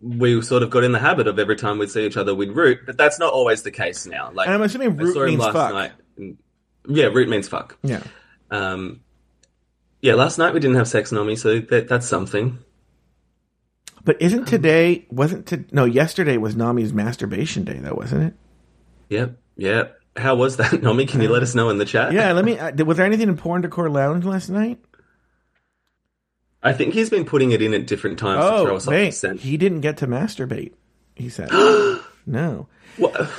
we 0.00 0.40
sort 0.42 0.62
of 0.62 0.70
got 0.70 0.84
in 0.84 0.92
the 0.92 0.98
habit 0.98 1.26
of 1.26 1.38
every 1.38 1.56
time 1.56 1.78
we'd 1.78 1.90
see 1.90 2.06
each 2.06 2.16
other 2.16 2.34
we'd 2.34 2.52
root. 2.52 2.80
But 2.86 2.96
that's 2.96 3.18
not 3.18 3.32
always 3.32 3.62
the 3.62 3.70
case 3.72 4.06
now. 4.06 4.30
Like 4.32 4.46
And 4.46 4.54
I'm 4.54 4.62
assuming 4.62 4.96
root 4.96 5.26
means 5.26 5.40
last 5.40 5.52
fuck. 5.52 5.72
night. 5.72 5.92
and- 6.16 6.38
yeah, 6.86 7.06
root 7.06 7.28
means 7.28 7.48
fuck. 7.48 7.76
Yeah. 7.82 8.02
Um, 8.50 9.00
yeah, 10.00 10.14
last 10.14 10.38
night 10.38 10.54
we 10.54 10.60
didn't 10.60 10.76
have 10.76 10.88
sex, 10.88 11.10
Nomi, 11.10 11.36
so 11.36 11.58
that, 11.58 11.88
that's 11.88 12.06
something. 12.06 12.58
But 14.04 14.22
isn't 14.22 14.46
today 14.46 15.04
wasn't 15.10 15.46
to 15.48 15.64
no 15.72 15.84
yesterday 15.84 16.36
was 16.38 16.54
Nami's 16.54 16.92
masturbation 16.94 17.64
day 17.64 17.78
though 17.78 17.94
wasn't 17.94 18.22
it? 18.22 18.34
Yep, 19.10 19.36
yep. 19.56 20.00
How 20.16 20.34
was 20.34 20.56
that, 20.56 20.70
Nomi? 20.80 21.06
Can 21.06 21.20
you 21.20 21.28
let 21.28 21.42
us 21.42 21.54
know 21.54 21.68
in 21.68 21.78
the 21.78 21.84
chat? 21.84 22.12
Yeah, 22.12 22.32
let 22.32 22.44
me. 22.44 22.58
Uh, 22.58 22.72
was 22.84 22.96
there 22.96 23.04
anything 23.06 23.28
in 23.28 23.36
Porn 23.36 23.60
Decor 23.62 23.90
Lounge 23.90 24.24
last 24.24 24.48
night? 24.48 24.78
I 26.62 26.72
think 26.72 26.94
he's 26.94 27.08
been 27.10 27.24
putting 27.24 27.52
it 27.52 27.62
in 27.62 27.72
at 27.74 27.86
different 27.86 28.18
times 28.18 28.44
to 28.44 28.62
throw 28.64 28.72
Oh, 28.72 28.76
us 28.76 28.86
off 28.88 28.92
the 28.94 29.10
scent. 29.12 29.40
he 29.40 29.56
didn't 29.56 29.80
get 29.80 29.98
to 29.98 30.06
masturbate. 30.06 30.72
He 31.14 31.28
said, 31.28 31.50
"No." 32.26 32.66
What? 32.96 33.30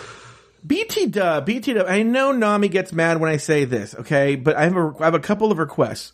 BT 0.65 1.07
Dub, 1.07 1.45
BT 1.45 1.73
Dub. 1.73 1.85
I 1.87 2.03
know 2.03 2.31
Nami 2.31 2.67
gets 2.69 2.91
mad 2.93 3.19
when 3.19 3.29
I 3.31 3.37
say 3.37 3.65
this, 3.65 3.95
okay? 3.95 4.35
But 4.35 4.55
I 4.55 4.63
have 4.63 4.75
a, 4.75 4.93
I 4.99 5.05
have 5.05 5.13
a 5.15 5.19
couple 5.19 5.51
of 5.51 5.57
requests. 5.57 6.13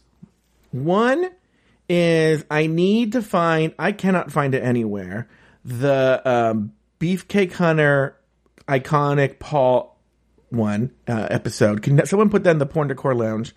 One 0.72 1.30
is 1.90 2.44
I 2.50 2.68
need 2.68 3.14
to 3.14 3.22
find. 3.22 3.74
I 3.80 3.92
cannot 3.92 4.32
find 4.32 4.54
it 4.56 4.64
anywhere. 4.64 5.28
The 5.64 6.22
um, 6.26 6.74
Beefcake 7.00 7.54
Hunter 7.54 8.18
iconic 8.68 9.40
Paul 9.40 9.98
one 10.50 10.92
uh, 11.08 11.28
episode. 11.30 11.82
Can 11.82 12.04
someone 12.06 12.30
put 12.30 12.44
that 12.46 12.52
in 12.52 12.58
the 12.60 12.66
Porn 12.66 12.88
Decor 12.88 13.14
Lounge? 13.16 13.54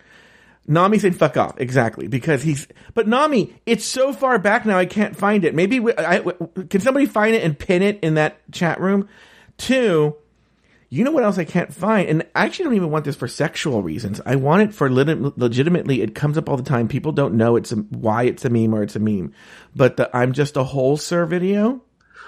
Nami 0.67 0.99
said 0.99 1.15
"fuck 1.15 1.35
off" 1.37 1.59
exactly 1.59 2.07
because 2.07 2.43
he's. 2.43 2.67
But 2.93 3.07
Nami, 3.07 3.55
it's 3.65 3.85
so 3.85 4.13
far 4.13 4.37
back 4.37 4.65
now 4.65 4.77
I 4.77 4.85
can't 4.85 5.15
find 5.15 5.43
it. 5.43 5.55
Maybe 5.55 5.79
we, 5.79 5.93
I, 5.97 6.19
can 6.69 6.81
somebody 6.81 7.05
find 7.05 7.35
it 7.35 7.43
and 7.43 7.57
pin 7.57 7.81
it 7.81 7.99
in 8.01 8.15
that 8.15 8.39
chat 8.51 8.79
room? 8.79 9.09
Two, 9.57 10.15
you 10.89 11.03
know 11.03 11.11
what 11.11 11.23
else 11.23 11.37
I 11.37 11.43
can't 11.43 11.73
find? 11.73 12.07
And 12.09 12.23
I 12.35 12.45
actually 12.45 12.65
don't 12.65 12.75
even 12.75 12.91
want 12.91 13.05
this 13.05 13.15
for 13.15 13.27
sexual 13.27 13.83
reasons. 13.83 14.21
I 14.25 14.35
want 14.35 14.63
it 14.63 14.73
for 14.73 14.89
lit- 14.89 15.37
legitimately. 15.37 16.01
It 16.01 16.15
comes 16.15 16.37
up 16.37 16.49
all 16.49 16.57
the 16.57 16.63
time. 16.63 16.87
People 16.87 17.11
don't 17.11 17.35
know 17.35 17.55
it's 17.55 17.71
a, 17.71 17.75
why 17.75 18.23
it's 18.23 18.45
a 18.45 18.49
meme 18.49 18.73
or 18.73 18.83
it's 18.83 18.95
a 18.95 18.99
meme. 18.99 19.33
But 19.75 19.97
the 19.97 20.15
"I'm 20.15 20.33
just 20.33 20.57
a 20.57 20.63
whole 20.63 20.97
sir" 20.97 21.25
video. 21.25 21.81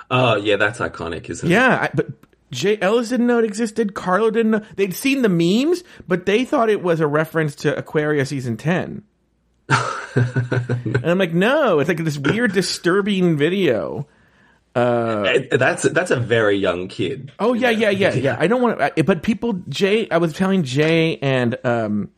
Oh, 0.09 0.35
yeah, 0.35 0.57
that's 0.57 0.79
iconic, 0.79 1.29
isn't 1.29 1.49
it? 1.49 1.53
Yeah, 1.53 1.87
but 1.93 2.07
Jay 2.51 2.77
Ellis 2.81 3.09
didn't 3.09 3.27
know 3.27 3.39
it 3.39 3.45
existed. 3.45 3.93
Carlo 3.95 4.29
didn't 4.29 4.51
know. 4.51 4.61
They'd 4.75 4.93
seen 4.93 5.21
the 5.21 5.29
memes, 5.29 5.83
but 6.07 6.25
they 6.25 6.43
thought 6.45 6.69
it 6.69 6.83
was 6.83 6.99
a 6.99 7.07
reference 7.07 7.55
to 7.55 7.77
Aquaria 7.77 8.25
season 8.25 8.57
10. 8.57 9.03
and 9.69 11.05
I'm 11.05 11.17
like, 11.17 11.33
no, 11.33 11.79
it's 11.79 11.87
like 11.87 12.03
this 12.03 12.17
weird, 12.17 12.51
disturbing 12.53 13.37
video. 13.37 14.07
It- 14.75 15.57
That's 15.59 15.83
that's 15.83 16.11
a 16.11 16.19
very 16.19 16.57
young 16.57 16.87
kid. 16.87 17.31
Oh 17.39 17.53
yeah, 17.53 17.69
yeah, 17.69 17.89
yeah, 17.89 18.13
yeah. 18.13 18.35
I 18.39 18.47
don't 18.47 18.61
want 18.61 18.95
to, 18.95 19.03
but 19.03 19.21
people, 19.23 19.53
Jay, 19.69 20.09
I 20.09 20.17
was 20.17 20.33
telling 20.33 20.63
Jay 20.63 21.17
and 21.17 21.57
um, 21.65 22.09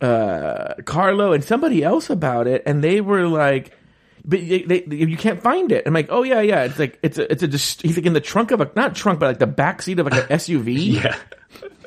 uh, 0.00 0.74
Carlo 0.84 1.32
and 1.32 1.42
somebody 1.44 1.82
else 1.82 2.10
about 2.10 2.46
it, 2.46 2.62
and 2.66 2.82
they 2.84 3.00
were 3.00 3.26
like, 3.26 3.76
"But 4.24 4.40
they, 4.40 4.62
they, 4.62 4.84
you 4.96 5.16
can't 5.16 5.42
find 5.42 5.70
it." 5.72 5.84
I'm 5.86 5.94
like, 5.94 6.08
"Oh 6.10 6.22
yeah, 6.22 6.40
yeah." 6.40 6.64
It's 6.64 6.78
like 6.78 6.98
it's 7.02 7.18
a, 7.18 7.30
it's 7.30 7.42
a. 7.42 7.48
Dis- 7.48 7.80
he's 7.80 7.96
like 7.96 8.06
in 8.06 8.12
the 8.14 8.20
trunk 8.20 8.50
of 8.50 8.60
a 8.60 8.70
not 8.74 8.94
trunk, 8.94 9.20
but 9.20 9.26
like 9.26 9.38
the 9.38 9.46
back 9.46 9.82
seat 9.82 9.98
of 9.98 10.06
like 10.06 10.14
an 10.28 10.28
SUV. 10.38 11.02
Yeah. 11.02 11.16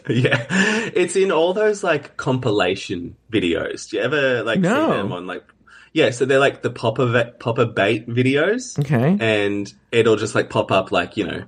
Yeah, 0.10 0.46
it's 0.50 1.17
in 1.17 1.34
all 1.34 1.51
those 1.51 1.84
like 1.84 2.15
compilation 2.15 3.17
videos. 3.29 3.89
Do 3.89 3.98
you 3.98 4.03
ever 4.03 4.41
like 4.44 4.62
No. 4.62 4.70
see 4.91 4.98
them 5.00 5.12
on 5.12 5.27
like? 5.27 5.44
Yeah, 5.91 6.12
so 6.12 6.24
they're 6.24 6.39
like 6.39 6.62
the 6.62 6.70
popper 6.70 7.08
va- 7.08 7.34
popper 7.39 7.65
bait 7.65 8.08
videos, 8.08 8.79
Okay. 8.79 9.17
and 9.20 9.74
it'll 9.91 10.15
just 10.15 10.34
like 10.34 10.50
pop 10.50 10.72
up 10.72 10.94
like 10.94 11.17
you 11.17 11.27
know 11.27 11.44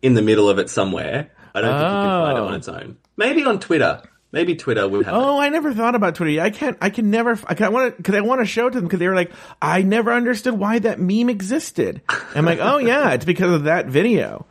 in 0.00 0.14
the 0.14 0.22
middle 0.22 0.48
of 0.48 0.60
it 0.60 0.70
somewhere. 0.70 1.32
I 1.56 1.60
don't 1.60 1.70
think 1.72 1.82
you 1.82 1.88
can 1.88 2.22
find 2.22 2.38
it 2.38 2.40
Oh. 2.40 2.46
on 2.46 2.54
its 2.54 2.68
own. 2.68 2.96
Maybe 3.16 3.44
on 3.44 3.58
Twitter. 3.58 4.00
Maybe 4.34 4.56
Twitter 4.56 4.88
would 4.88 5.06
have. 5.06 5.14
it. 5.14 5.16
Oh, 5.16 5.38
I 5.38 5.48
never 5.48 5.72
thought 5.72 5.94
about 5.94 6.16
Twitter. 6.16 6.42
I 6.42 6.50
can't. 6.50 6.76
I 6.80 6.90
can 6.90 7.08
never. 7.12 7.38
I 7.46 7.68
want 7.68 7.92
to 7.92 7.96
because 7.96 8.16
I 8.16 8.20
want 8.20 8.40
to 8.40 8.46
show 8.46 8.66
it 8.66 8.72
to 8.72 8.78
them 8.78 8.88
because 8.88 8.98
they 8.98 9.06
were 9.06 9.14
like, 9.14 9.30
I 9.62 9.82
never 9.82 10.12
understood 10.12 10.54
why 10.54 10.80
that 10.80 10.98
meme 10.98 11.30
existed. 11.30 12.02
I'm 12.34 12.44
like, 12.44 12.58
oh 12.60 12.78
yeah, 12.78 13.12
it's 13.12 13.24
because 13.24 13.54
of 13.54 13.64
that 13.64 13.86
video. 13.86 14.44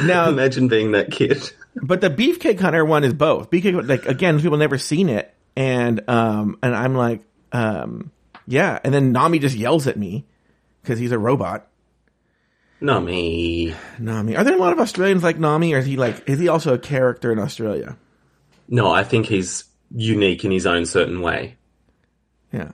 Now, 0.00 0.28
Imagine 0.28 0.68
being 0.68 0.92
that 0.92 1.10
kid. 1.10 1.50
but 1.74 2.00
the 2.00 2.08
Beefcake 2.08 2.60
Hunter 2.60 2.84
one 2.84 3.02
is 3.02 3.12
both. 3.12 3.50
Beefcake, 3.50 3.88
like 3.88 4.06
again, 4.06 4.40
people 4.40 4.58
never 4.58 4.78
seen 4.78 5.08
it, 5.08 5.34
and 5.56 6.08
um, 6.08 6.56
and 6.62 6.72
I'm 6.72 6.94
like, 6.94 7.22
um, 7.50 8.12
yeah, 8.46 8.78
and 8.84 8.94
then 8.94 9.10
Nami 9.10 9.40
just 9.40 9.56
yells 9.56 9.88
at 9.88 9.96
me 9.96 10.24
because 10.82 11.00
he's 11.00 11.10
a 11.10 11.18
robot. 11.18 11.66
Nami. 12.80 13.74
Nami, 13.98 14.36
are 14.36 14.44
there 14.44 14.54
a 14.54 14.60
lot 14.60 14.72
of 14.72 14.78
Australians 14.78 15.24
like 15.24 15.36
Nami, 15.36 15.74
or 15.74 15.78
is 15.78 15.86
he 15.86 15.96
like, 15.96 16.28
is 16.28 16.38
he 16.38 16.46
also 16.46 16.74
a 16.74 16.78
character 16.78 17.32
in 17.32 17.40
Australia? 17.40 17.96
No, 18.70 18.90
I 18.90 19.04
think 19.04 19.26
he's 19.26 19.64
unique 19.94 20.44
in 20.44 20.52
his 20.52 20.66
own 20.66 20.86
certain 20.86 21.20
way. 21.20 21.56
Yeah. 22.52 22.70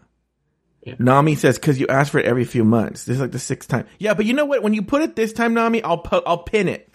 Yeah. 0.82 0.94
Nami 1.00 1.34
says 1.34 1.58
because 1.58 1.80
you 1.80 1.88
ask 1.88 2.12
for 2.12 2.20
it 2.20 2.26
every 2.26 2.44
few 2.44 2.64
months. 2.64 3.04
This 3.06 3.16
is 3.16 3.20
like 3.20 3.32
the 3.32 3.40
sixth 3.40 3.68
time. 3.68 3.86
Yeah, 3.98 4.14
but 4.14 4.24
you 4.24 4.34
know 4.34 4.44
what? 4.44 4.62
When 4.62 4.72
you 4.74 4.82
put 4.82 5.02
it 5.02 5.16
this 5.16 5.32
time, 5.32 5.54
Nami, 5.54 5.82
I'll 5.82 5.98
pu- 5.98 6.22
I'll 6.24 6.38
pin 6.38 6.68
it. 6.68 6.88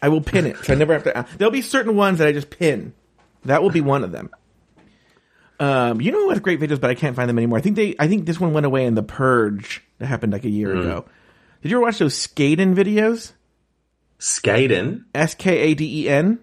I 0.00 0.10
will 0.10 0.20
pin 0.20 0.46
it. 0.46 0.58
So 0.58 0.74
I 0.74 0.76
never 0.76 0.92
have 0.92 1.02
to. 1.04 1.26
There'll 1.36 1.50
be 1.50 1.62
certain 1.62 1.96
ones 1.96 2.18
that 2.18 2.28
I 2.28 2.32
just 2.32 2.50
pin. 2.50 2.92
That 3.46 3.62
will 3.62 3.70
be 3.70 3.80
one 3.80 4.04
of 4.04 4.12
them. 4.12 4.30
Um, 5.58 6.00
you 6.00 6.12
know 6.12 6.20
who 6.20 6.30
has 6.30 6.40
great 6.40 6.60
videos, 6.60 6.80
but 6.80 6.90
I 6.90 6.94
can't 6.94 7.16
find 7.16 7.28
them 7.28 7.38
anymore. 7.38 7.58
I 7.58 7.62
think 7.62 7.74
they. 7.74 7.96
I 7.98 8.06
think 8.06 8.26
this 8.26 8.38
one 8.38 8.52
went 8.52 8.66
away 8.66 8.84
in 8.84 8.94
the 8.94 9.02
Purge 9.02 9.82
that 9.98 10.06
happened 10.06 10.32
like 10.32 10.44
a 10.44 10.50
year 10.50 10.76
ago. 10.76 11.06
Did 11.62 11.70
you 11.70 11.78
ever 11.78 11.86
watch 11.86 11.98
those 11.98 12.14
Skaden 12.14 12.74
videos? 12.76 13.32
Skaden? 14.20 15.04
S 15.14 15.34
K 15.34 15.58
A 15.58 15.74
D 15.74 16.04
E 16.04 16.08
N. 16.08 16.38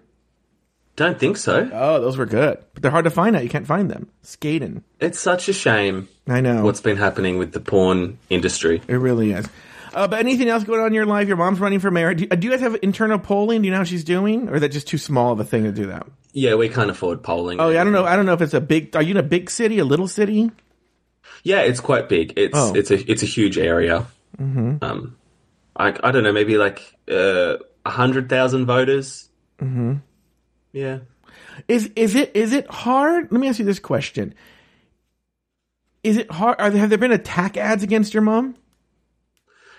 Don't 0.96 1.18
think 1.18 1.36
so. 1.36 1.68
Oh, 1.72 2.00
those 2.00 2.16
were 2.16 2.26
good, 2.26 2.58
but 2.72 2.82
they're 2.82 2.90
hard 2.92 3.04
to 3.04 3.10
find 3.10 3.34
out. 3.34 3.42
You 3.42 3.48
can't 3.48 3.66
find 3.66 3.90
them. 3.90 4.08
Skaden. 4.22 4.82
It's 5.00 5.18
such 5.18 5.48
a 5.48 5.52
shame 5.52 6.08
I 6.28 6.40
know. 6.40 6.62
what's 6.64 6.80
been 6.80 6.96
happening 6.96 7.36
with 7.38 7.52
the 7.52 7.58
porn 7.60 8.18
industry. 8.30 8.80
It 8.86 8.94
really 8.94 9.32
is. 9.32 9.46
Uh, 9.92 10.06
but 10.08 10.18
anything 10.20 10.48
else 10.48 10.62
going 10.64 10.80
on 10.80 10.88
in 10.88 10.92
your 10.94 11.06
life? 11.06 11.28
Your 11.28 11.36
mom's 11.36 11.60
running 11.60 11.78
for 11.80 11.90
mayor. 11.90 12.14
Do, 12.14 12.26
uh, 12.30 12.34
do 12.36 12.46
you 12.46 12.52
guys 12.52 12.60
have 12.60 12.76
internal 12.82 13.18
polling? 13.18 13.62
Do 13.62 13.66
you 13.66 13.72
know 13.72 13.78
how 13.78 13.84
she's 13.84 14.04
doing, 14.04 14.48
or 14.48 14.56
is 14.56 14.60
that 14.60 14.70
just 14.70 14.86
too 14.88 14.98
small 14.98 15.32
of 15.32 15.40
a 15.40 15.44
thing 15.44 15.64
to 15.64 15.72
do 15.72 15.86
that? 15.86 16.06
Yeah, 16.32 16.54
we 16.56 16.68
can't 16.68 16.90
afford 16.90 17.22
polling. 17.22 17.60
Oh, 17.60 17.68
yeah, 17.70 17.80
I 17.80 17.84
don't 17.84 17.92
know. 17.92 18.04
I 18.04 18.16
don't 18.16 18.26
know 18.26 18.32
if 18.32 18.40
it's 18.42 18.54
a 18.54 18.60
big. 18.60 18.94
Are 18.96 19.02
you 19.02 19.12
in 19.12 19.16
a 19.16 19.22
big 19.22 19.50
city, 19.50 19.78
a 19.78 19.84
little 19.84 20.08
city? 20.08 20.50
Yeah, 21.44 21.60
it's 21.60 21.80
quite 21.80 22.08
big. 22.08 22.32
It's 22.36 22.56
Oh. 22.56 22.74
it's 22.74 22.90
a 22.90 23.10
it's 23.10 23.22
a 23.22 23.26
huge 23.26 23.56
area. 23.58 24.06
Mm-hmm. 24.40 24.76
Um, 24.82 25.16
I 25.76 25.88
I 26.02 26.10
don't 26.10 26.22
know, 26.24 26.32
maybe 26.32 26.56
like 26.56 26.80
uh, 27.10 27.56
a 27.84 27.90
hundred 27.90 28.28
thousand 28.28 28.66
voters. 28.66 29.28
Mm-hmm. 29.60 29.94
Yeah. 30.74 30.98
Is 31.68 31.90
is 31.96 32.14
it 32.14 32.32
is 32.34 32.52
it 32.52 32.68
hard? 32.70 33.32
Let 33.32 33.40
me 33.40 33.48
ask 33.48 33.58
you 33.58 33.64
this 33.64 33.78
question: 33.78 34.34
Is 36.02 36.16
it 36.16 36.30
hard? 36.30 36.56
Are 36.60 36.68
there, 36.70 36.80
have 36.80 36.90
there 36.90 36.98
been 36.98 37.12
attack 37.12 37.56
ads 37.56 37.82
against 37.82 38.12
your 38.12 38.22
mom? 38.22 38.56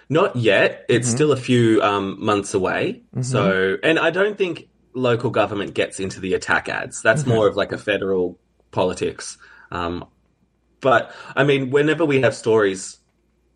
Not 0.09 0.35
yet. 0.35 0.85
It's 0.89 1.07
Mm-hmm. 1.07 1.15
still 1.15 1.31
a 1.31 1.37
few 1.37 1.81
um, 1.81 2.23
months 2.23 2.53
away. 2.53 3.01
So, 3.21 3.77
and 3.83 3.97
I 3.99 4.11
don't 4.11 4.37
think 4.37 4.67
local 4.93 5.31
government 5.31 5.73
gets 5.73 5.99
into 5.99 6.19
the 6.19 6.33
attack 6.35 6.69
ads. 6.69 7.01
That's 7.01 7.25
more 7.25 7.47
of 7.47 7.55
like 7.55 7.71
a 7.71 7.77
federal 7.77 8.39
politics. 8.71 9.37
Um, 9.71 10.05
but 10.81 11.11
I 11.35 11.43
mean, 11.43 11.71
whenever 11.71 12.05
we 12.05 12.21
have 12.21 12.35
stories 12.35 12.97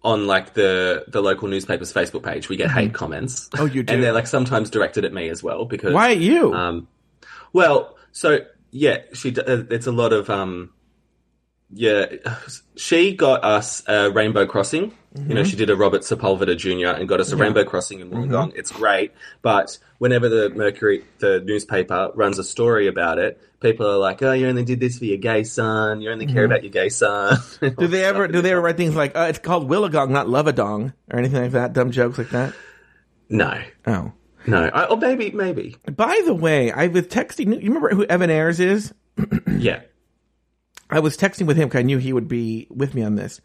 on 0.04 0.26
like 0.28 0.54
the 0.56 1.06
the 1.08 1.22
local 1.22 1.48
newspaper's 1.48 1.94
Facebook 1.94 2.24
page, 2.24 2.50
we 2.50 2.56
get 2.58 2.72
hate 2.72 2.94
comments. 2.94 3.50
Oh, 3.58 3.66
you 3.66 3.84
do? 3.84 3.94
and 3.94 4.04
they're 4.04 4.14
like 4.14 4.28
sometimes 4.28 4.70
directed 4.70 5.06
at 5.06 5.14
me 5.14 5.30
as 5.30 5.44
well 5.44 5.66
because 5.66 5.94
Why 5.94 6.12
at 6.12 6.18
you? 6.18 6.54
Um, 6.54 6.88
well, 7.54 7.96
so 8.12 8.40
yeah, 8.72 9.00
she. 9.14 9.30
Uh, 9.36 9.64
it's 9.70 9.88
a 9.88 9.92
lot 9.92 10.14
of 10.14 10.30
um, 10.30 10.72
yeah. 11.72 12.06
She 12.76 13.14
got 13.16 13.44
us 13.44 13.84
a 13.88 14.10
Rainbow 14.12 14.46
Crossing. 14.46 14.94
You 15.16 15.34
know, 15.34 15.44
she 15.44 15.56
did 15.56 15.72
a 15.72 15.76
Robert 15.76 16.02
Sepulveda 16.02 16.56
Jr. 16.56 16.90
and 17.00 17.10
got 17.10 17.20
us 17.20 17.32
a 17.32 17.36
Rainbow 17.36 17.64
Crossing 17.64 18.00
in 18.00 18.12
Wollongong. 18.12 18.54
It's 18.56 18.72
great, 18.72 19.12
but 19.42 19.76
whenever 19.98 20.30
the 20.30 20.52
Mercury, 20.52 21.04
the 21.18 21.40
newspaper, 21.40 22.12
runs 22.14 22.38
a 22.38 22.44
story 22.44 22.86
about 22.86 23.18
it, 23.18 23.42
people 23.60 23.88
are 23.88 23.98
like, 23.98 24.22
"Oh, 24.22 24.34
you 24.34 24.48
only 24.48 24.64
did 24.64 24.80
this 24.80 25.00
for 25.00 25.06
your 25.06 25.18
gay 25.18 25.44
son. 25.46 26.02
You 26.02 26.12
only 26.12 26.28
care 26.28 26.46
about 26.46 26.64
your 26.64 26.72
gay 26.72 26.90
son." 26.90 27.40
do 27.60 27.88
they 27.88 28.06
ever 28.06 28.28
do 28.28 28.42
they 28.44 28.52
ever 28.52 28.62
write 28.62 28.78
things 28.78 28.96
like 28.96 29.18
uh, 29.18 29.26
it's 29.30 29.40
called 29.40 29.68
Willagong, 29.68 30.12
not 30.12 30.28
Lovadong, 30.28 30.94
or 31.12 31.18
anything 31.18 31.42
like 31.42 31.52
that? 31.54 31.74
Dumb 31.74 31.90
jokes 31.90 32.20
like 32.20 32.30
that. 32.30 32.54
no, 33.30 33.60
Oh. 33.88 34.12
No. 34.48 34.66
I, 34.66 34.86
or 34.86 34.98
maybe, 34.98 35.32
maybe. 35.32 35.76
By 35.96 36.22
the 36.26 36.34
way, 36.34 36.72
I 36.72 36.88
was 36.88 37.08
texting. 37.08 37.62
You 37.62 37.68
remember 37.68 37.90
who 37.90 38.06
Evan 38.06 38.30
Ayers 38.30 38.60
is? 38.60 38.94
Yeah. 39.48 39.82
I 40.90 41.02
was 41.02 41.18
texting 41.18 41.46
with 41.46 41.58
him 41.58 41.68
because 41.68 41.80
I 41.80 41.84
knew 41.84 41.98
he 41.98 42.14
would 42.14 42.28
be 42.28 42.68
with 42.72 42.96
me 42.96 43.04
on 43.04 43.16
this. 43.16 43.42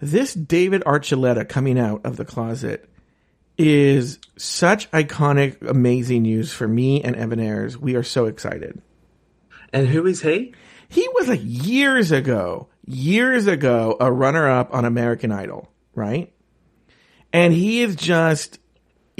This 0.00 0.32
David 0.34 0.82
Archuleta 0.84 1.48
coming 1.48 1.78
out 1.78 2.04
of 2.04 2.16
the 2.16 2.24
closet 2.24 2.90
is 3.58 4.18
such 4.38 4.90
iconic, 4.90 5.60
amazing 5.68 6.22
news 6.22 6.52
for 6.52 6.66
me 6.66 7.02
and 7.02 7.14
Evan 7.14 7.38
Ayers. 7.38 7.76
We 7.76 7.94
are 7.94 8.02
so 8.02 8.24
excited. 8.24 8.80
And 9.72 9.86
who 9.86 10.06
is 10.06 10.22
he? 10.22 10.54
He 10.88 11.06
was 11.14 11.28
like 11.28 11.42
years 11.42 12.10
ago, 12.10 12.68
years 12.86 13.46
ago, 13.46 13.96
a 14.00 14.10
runner 14.10 14.48
up 14.48 14.74
on 14.74 14.84
American 14.84 15.30
Idol, 15.30 15.70
right? 15.94 16.32
And 17.32 17.52
he 17.52 17.82
is 17.82 17.94
just, 17.94 18.58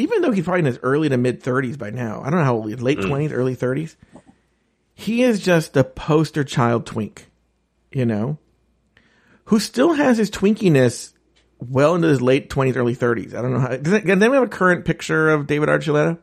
even 0.00 0.23
though 0.23 0.30
he's 0.30 0.45
probably 0.45 0.61
in 0.61 0.66
his 0.66 0.78
early 0.83 1.09
to 1.09 1.16
mid 1.16 1.42
30s 1.42 1.78
by 1.78 1.90
now, 1.90 2.23
I 2.23 2.30
don't 2.30 2.38
know 2.38 2.45
how 2.45 2.54
old 2.54 2.80
late 2.80 2.99
mm. 2.99 3.04
20s, 3.04 3.33
early 3.33 3.54
30s, 3.54 3.97
he 4.95 5.23
is 5.23 5.40
just 5.40 5.73
the 5.75 5.85
poster 5.85 6.45
child 6.45 6.87
twink, 6.87 7.30
you 7.92 8.07
know, 8.07 8.38
who 9.45 9.59
still 9.59 9.95
has 9.95 10.19
his 10.19 10.30
twinkiness 10.30 11.12
well 11.59 11.95
into 11.95 12.09
his 12.09 12.23
late 12.23 12.49
20s, 12.50 12.76
early 12.76 12.97
30s. 12.97 13.35
I 13.35 13.42
don't 13.42 13.52
know 13.52 13.61
how, 13.61 13.76
does 13.76 14.02
then 14.02 14.30
we 14.30 14.37
have 14.37 14.45
a 14.45 14.49
current 14.49 14.85
picture 14.85 15.30
of 15.30 15.47
David 15.47 15.69
Archuleta? 15.69 16.19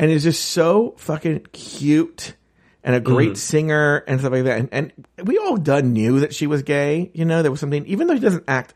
And 0.00 0.12
is 0.12 0.22
just 0.22 0.44
so 0.44 0.94
fucking 0.96 1.46
cute 1.52 2.36
and 2.84 2.94
a 2.94 3.00
great 3.00 3.32
mm. 3.32 3.36
singer 3.36 4.04
and 4.06 4.20
stuff 4.20 4.30
like 4.30 4.44
that. 4.44 4.58
And, 4.60 4.68
and 4.70 5.26
we 5.26 5.38
all 5.38 5.56
done 5.56 5.92
knew 5.92 6.20
that 6.20 6.32
she 6.32 6.46
was 6.46 6.62
gay. 6.62 7.10
You 7.14 7.24
know, 7.24 7.42
there 7.42 7.50
was 7.50 7.58
something, 7.58 7.84
even 7.86 8.06
though 8.06 8.14
he 8.14 8.20
doesn't 8.20 8.44
act 8.46 8.74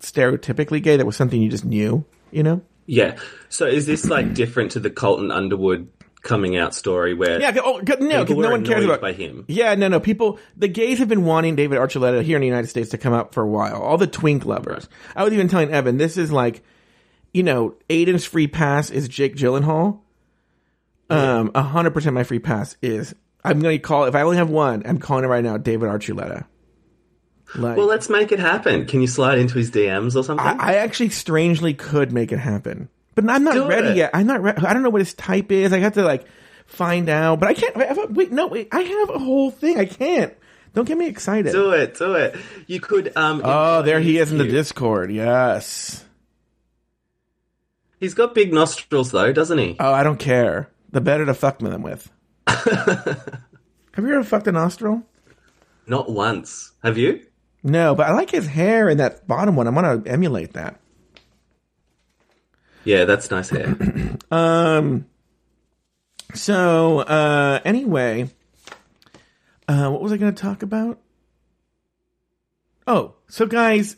stereotypically 0.00 0.82
gay, 0.82 0.96
there 0.96 1.04
was 1.04 1.16
something 1.16 1.42
you 1.42 1.50
just 1.50 1.66
knew, 1.66 2.06
you 2.30 2.42
know? 2.42 2.62
Yeah. 2.86 3.16
So 3.48 3.66
is 3.66 3.86
this 3.86 4.06
like 4.06 4.34
different 4.34 4.72
to 4.72 4.80
the 4.80 4.90
Colton 4.90 5.30
Underwood 5.30 5.88
coming 6.22 6.56
out 6.56 6.74
story 6.74 7.14
where 7.14 7.40
Yeah, 7.40 7.56
oh, 7.62 7.78
no, 7.78 8.24
because 8.24 8.36
no 8.36 8.50
one 8.50 8.64
cares 8.64 8.84
about 8.84 9.00
by 9.00 9.12
him? 9.12 9.44
Yeah, 9.48 9.74
no, 9.74 9.88
no. 9.88 10.00
People, 10.00 10.38
the 10.56 10.68
gays 10.68 10.98
have 10.98 11.08
been 11.08 11.24
wanting 11.24 11.56
David 11.56 11.78
Archuleta 11.78 12.22
here 12.22 12.36
in 12.36 12.40
the 12.40 12.46
United 12.46 12.68
States 12.68 12.90
to 12.90 12.98
come 12.98 13.14
out 13.14 13.32
for 13.32 13.42
a 13.42 13.48
while. 13.48 13.80
All 13.80 13.98
the 13.98 14.06
twink 14.06 14.44
lovers. 14.44 14.88
I 15.14 15.24
was 15.24 15.32
even 15.32 15.48
telling 15.48 15.70
Evan, 15.70 15.98
this 15.98 16.16
is 16.16 16.32
like, 16.32 16.62
you 17.32 17.42
know, 17.42 17.76
Aiden's 17.88 18.24
free 18.24 18.48
pass 18.48 18.90
is 18.90 19.08
Jake 19.08 19.36
Gyllenhaal. 19.36 20.00
Um, 21.08 21.52
a 21.54 21.62
hundred 21.62 21.94
percent 21.94 22.14
my 22.14 22.24
free 22.24 22.40
pass 22.40 22.76
is. 22.82 23.14
I'm 23.44 23.60
gonna 23.60 23.78
call 23.78 24.06
if 24.06 24.16
I 24.16 24.22
only 24.22 24.38
have 24.38 24.50
one. 24.50 24.82
I'm 24.84 24.98
calling 24.98 25.24
it 25.24 25.28
right 25.28 25.44
now, 25.44 25.56
David 25.56 25.88
Archuleta. 25.88 26.46
Like, 27.54 27.76
Well, 27.76 27.86
let's 27.86 28.08
make 28.08 28.32
it 28.32 28.38
happen. 28.38 28.86
Can 28.86 29.00
you 29.00 29.06
slide 29.06 29.38
into 29.38 29.54
his 29.58 29.70
DMs 29.70 30.16
or 30.16 30.24
something? 30.24 30.44
I, 30.44 30.72
I 30.72 30.74
actually 30.76 31.10
strangely 31.10 31.74
could 31.74 32.12
make 32.12 32.32
it 32.32 32.38
happen, 32.38 32.88
but 33.14 33.28
I'm 33.30 33.44
not 33.44 33.68
ready 33.68 33.96
yet. 33.96 34.10
I'm 34.14 34.26
not. 34.26 34.42
Re- 34.42 34.54
I 34.56 34.72
don't 34.72 34.82
know 34.82 34.90
what 34.90 35.00
his 35.00 35.14
type 35.14 35.52
is. 35.52 35.72
I 35.72 35.78
have 35.78 35.94
to 35.94 36.02
like 36.02 36.26
find 36.66 37.08
out, 37.08 37.40
but 37.40 37.48
I 37.48 37.54
can't. 37.54 37.76
I 37.76 38.06
wait, 38.10 38.32
no, 38.32 38.48
wait. 38.48 38.68
I 38.72 38.80
have 38.80 39.10
a 39.10 39.18
whole 39.18 39.50
thing. 39.50 39.78
I 39.78 39.84
can't. 39.84 40.34
Don't 40.74 40.86
get 40.86 40.98
me 40.98 41.06
excited. 41.06 41.52
do 41.52 41.70
it, 41.70 41.96
do 41.96 42.14
it. 42.14 42.36
You 42.66 42.80
could. 42.80 43.16
Um, 43.16 43.40
oh, 43.44 43.82
there 43.82 44.00
he 44.00 44.18
is 44.18 44.32
in 44.32 44.38
the. 44.38 44.46
Discord. 44.48 45.10
Yes. 45.12 46.04
He's 47.98 48.12
got 48.14 48.34
big 48.34 48.52
nostrils 48.52 49.10
though, 49.10 49.32
doesn't 49.32 49.56
he? 49.58 49.76
Oh, 49.80 49.92
I 49.92 50.02
don't 50.02 50.18
care. 50.18 50.68
The 50.90 51.00
better 51.00 51.24
to 51.24 51.34
fuck 51.34 51.58
them 51.60 51.82
with. 51.82 52.10
have 52.46 53.24
you 53.98 54.12
ever 54.12 54.24
fucked 54.24 54.46
a 54.48 54.52
nostril? 54.52 55.02
Not 55.86 56.10
once. 56.10 56.72
Have 56.82 56.98
you? 56.98 57.24
No, 57.62 57.94
but 57.94 58.06
I 58.06 58.12
like 58.12 58.30
his 58.30 58.46
hair 58.46 58.88
in 58.88 58.98
that 58.98 59.26
bottom 59.26 59.56
one. 59.56 59.66
I 59.66 59.70
want 59.70 60.04
to 60.04 60.10
emulate 60.10 60.52
that. 60.52 60.80
Yeah, 62.84 63.04
that's 63.04 63.30
nice 63.30 63.50
hair. 63.50 63.76
Um. 64.30 65.06
So, 66.34 66.98
uh, 66.98 67.60
anyway, 67.64 68.28
uh, 69.68 69.88
what 69.88 70.02
was 70.02 70.10
I 70.10 70.16
going 70.16 70.34
to 70.34 70.42
talk 70.42 70.64
about? 70.64 70.98
Oh, 72.88 73.14
so 73.28 73.46
guys, 73.46 73.96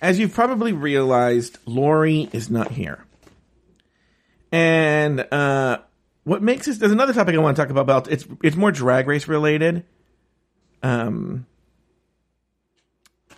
as 0.00 0.18
you've 0.18 0.34
probably 0.34 0.72
realized, 0.72 1.58
Lori 1.66 2.28
is 2.32 2.50
not 2.50 2.72
here. 2.72 3.04
And 4.50 5.20
uh, 5.32 5.78
what 6.24 6.42
makes 6.42 6.66
this? 6.66 6.78
There's 6.78 6.92
another 6.92 7.12
topic 7.12 7.34
I 7.34 7.38
want 7.38 7.56
to 7.56 7.62
talk 7.62 7.70
about. 7.70 7.82
about 7.82 8.10
it's 8.10 8.26
it's 8.42 8.56
more 8.56 8.72
drag 8.72 9.06
race 9.06 9.28
related. 9.28 9.84
Um. 10.82 11.46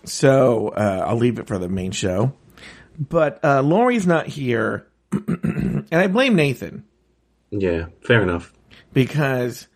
So 0.05 0.69
uh, 0.69 1.03
I'll 1.07 1.17
leave 1.17 1.39
it 1.39 1.47
for 1.47 1.57
the 1.57 1.69
main 1.69 1.91
show. 1.91 2.33
But 2.97 3.43
uh, 3.43 3.61
Lori's 3.61 4.07
not 4.07 4.27
here, 4.27 4.87
and 5.11 5.85
I 5.91 6.07
blame 6.07 6.35
Nathan 6.35 6.85
Yeah, 7.51 7.87
fair 8.01 8.21
enough. 8.21 8.53
because 8.93 9.67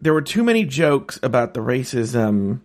there 0.00 0.12
were 0.12 0.20
too 0.22 0.42
many 0.44 0.64
jokes 0.64 1.18
about 1.22 1.54
the 1.54 1.60
racism, 1.60 2.60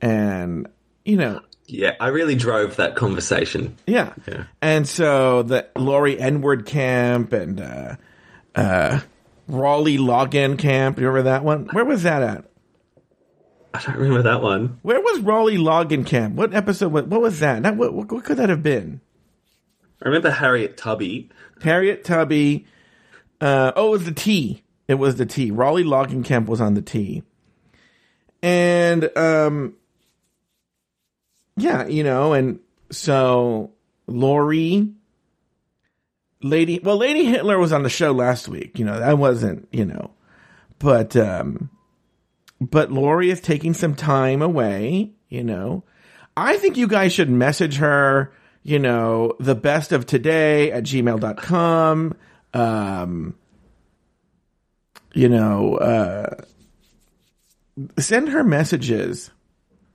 and 0.00 0.66
you 1.04 1.16
know, 1.16 1.40
Yeah, 1.66 1.92
I 2.00 2.08
really 2.08 2.34
drove 2.34 2.76
that 2.76 2.96
conversation. 2.96 3.76
yeah. 3.86 4.14
Yeah. 4.26 4.44
And 4.62 4.88
so 4.88 5.42
the 5.42 5.68
Laurie 5.76 6.18
N-word 6.18 6.64
camp 6.66 7.32
and 7.34 7.60
uh, 7.60 7.96
uh, 8.54 9.00
Raleigh 9.48 9.98
login 9.98 10.58
camp. 10.58 10.98
You 10.98 11.06
remember 11.08 11.30
that 11.30 11.44
one? 11.44 11.66
Where 11.72 11.84
was 11.84 12.04
that 12.04 12.22
at? 12.22 12.44
I 13.74 13.82
don't 13.82 13.96
remember 13.96 14.22
that 14.22 14.42
one. 14.42 14.78
Where 14.82 15.00
was 15.00 15.20
Raleigh 15.20 16.04
camp? 16.04 16.34
What 16.34 16.54
episode? 16.54 16.92
What, 16.92 17.08
what 17.08 17.20
was 17.20 17.40
that? 17.40 17.62
that 17.62 17.76
what, 17.76 17.94
what, 17.94 18.12
what 18.12 18.24
could 18.24 18.36
that 18.36 18.48
have 18.48 18.62
been? 18.62 19.00
I 20.02 20.08
remember 20.08 20.30
Harriet 20.30 20.76
Tubby. 20.76 21.30
Harriet 21.62 22.04
Tubby. 22.04 22.66
Uh, 23.40 23.72
oh, 23.76 23.88
it 23.88 23.90
was 23.90 24.04
the 24.04 24.12
T. 24.12 24.62
It 24.88 24.94
was 24.94 25.16
the 25.16 25.26
T. 25.26 25.50
Raleigh 25.50 26.22
camp 26.22 26.48
was 26.48 26.60
on 26.60 26.74
the 26.74 26.82
T. 26.82 27.22
And 28.42 29.16
um, 29.16 29.76
yeah, 31.56 31.86
you 31.86 32.02
know, 32.02 32.32
and 32.32 32.58
so 32.90 33.72
Lori, 34.06 34.92
Lady, 36.42 36.80
well, 36.80 36.96
Lady 36.96 37.24
Hitler 37.24 37.58
was 37.58 37.72
on 37.72 37.84
the 37.84 37.88
show 37.88 38.12
last 38.12 38.48
week. 38.48 38.78
You 38.78 38.84
know, 38.84 38.98
that 38.98 39.16
wasn't, 39.16 39.68
you 39.70 39.84
know, 39.84 40.10
but 40.78 41.16
um, 41.16 41.70
but 42.70 42.92
Lori 42.92 43.30
is 43.30 43.40
taking 43.40 43.74
some 43.74 43.94
time 43.94 44.42
away. 44.42 45.12
You 45.28 45.44
know, 45.44 45.84
I 46.36 46.56
think 46.56 46.76
you 46.76 46.86
guys 46.86 47.12
should 47.12 47.30
message 47.30 47.76
her. 47.76 48.32
You 48.62 48.78
know, 48.78 49.34
the 49.40 49.56
best 49.56 49.90
of 49.90 50.06
today 50.06 50.70
at 50.70 50.84
gmail.com. 50.84 52.14
Um, 52.54 53.34
you 55.14 55.28
know, 55.28 55.76
uh, 55.76 56.36
send 57.98 58.28
her 58.28 58.44
messages. 58.44 59.30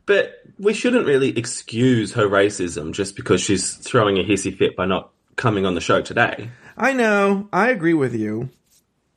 But 0.05 0.41
we 0.57 0.73
shouldn't 0.73 1.05
really 1.05 1.37
excuse 1.37 2.13
her 2.13 2.27
racism 2.27 2.93
just 2.93 3.15
because 3.15 3.41
she's 3.41 3.75
throwing 3.75 4.17
a 4.17 4.23
hissy 4.23 4.55
fit 4.55 4.75
by 4.75 4.85
not 4.85 5.11
coming 5.35 5.65
on 5.65 5.75
the 5.75 5.81
show 5.81 6.01
today. 6.01 6.49
I 6.77 6.93
know. 6.93 7.47
I 7.51 7.69
agree 7.69 7.93
with 7.93 8.15
you. 8.15 8.49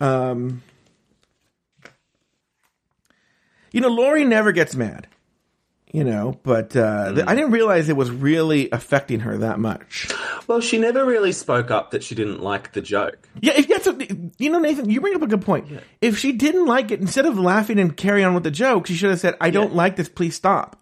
Um, 0.00 0.62
you 3.72 3.80
know, 3.80 3.88
Lori 3.88 4.24
never 4.24 4.52
gets 4.52 4.74
mad. 4.74 5.06
You 5.92 6.04
know, 6.04 6.38
but 6.44 6.76
uh, 6.76 7.14
th- 7.14 7.26
I 7.26 7.32
mm. 7.32 7.36
didn't 7.36 7.50
realize 7.50 7.88
it 7.88 7.96
was 7.96 8.12
really 8.12 8.70
affecting 8.70 9.20
her 9.20 9.38
that 9.38 9.58
much. 9.58 10.08
Well, 10.46 10.60
she 10.60 10.78
never 10.78 11.04
really 11.04 11.32
spoke 11.32 11.72
up 11.72 11.90
that 11.90 12.04
she 12.04 12.14
didn't 12.14 12.40
like 12.40 12.72
the 12.72 12.80
joke. 12.80 13.28
Yeah, 13.40 13.54
if 13.56 13.66
that's 13.66 13.88
a, 13.88 13.96
you 14.38 14.50
know, 14.50 14.60
Nathan, 14.60 14.88
you 14.88 15.00
bring 15.00 15.16
up 15.16 15.22
a 15.22 15.26
good 15.26 15.42
point. 15.42 15.66
If 16.00 16.16
she 16.16 16.30
didn't 16.30 16.66
like 16.66 16.92
it, 16.92 17.00
instead 17.00 17.26
of 17.26 17.38
laughing 17.40 17.80
and 17.80 17.96
carry 17.96 18.22
on 18.22 18.34
with 18.34 18.44
the 18.44 18.52
joke, 18.52 18.86
she 18.86 18.94
should 18.94 19.10
have 19.10 19.18
said, 19.18 19.36
"I 19.40 19.50
don't 19.50 19.74
like 19.74 19.96
this. 19.96 20.08
Please 20.08 20.36
stop." 20.36 20.80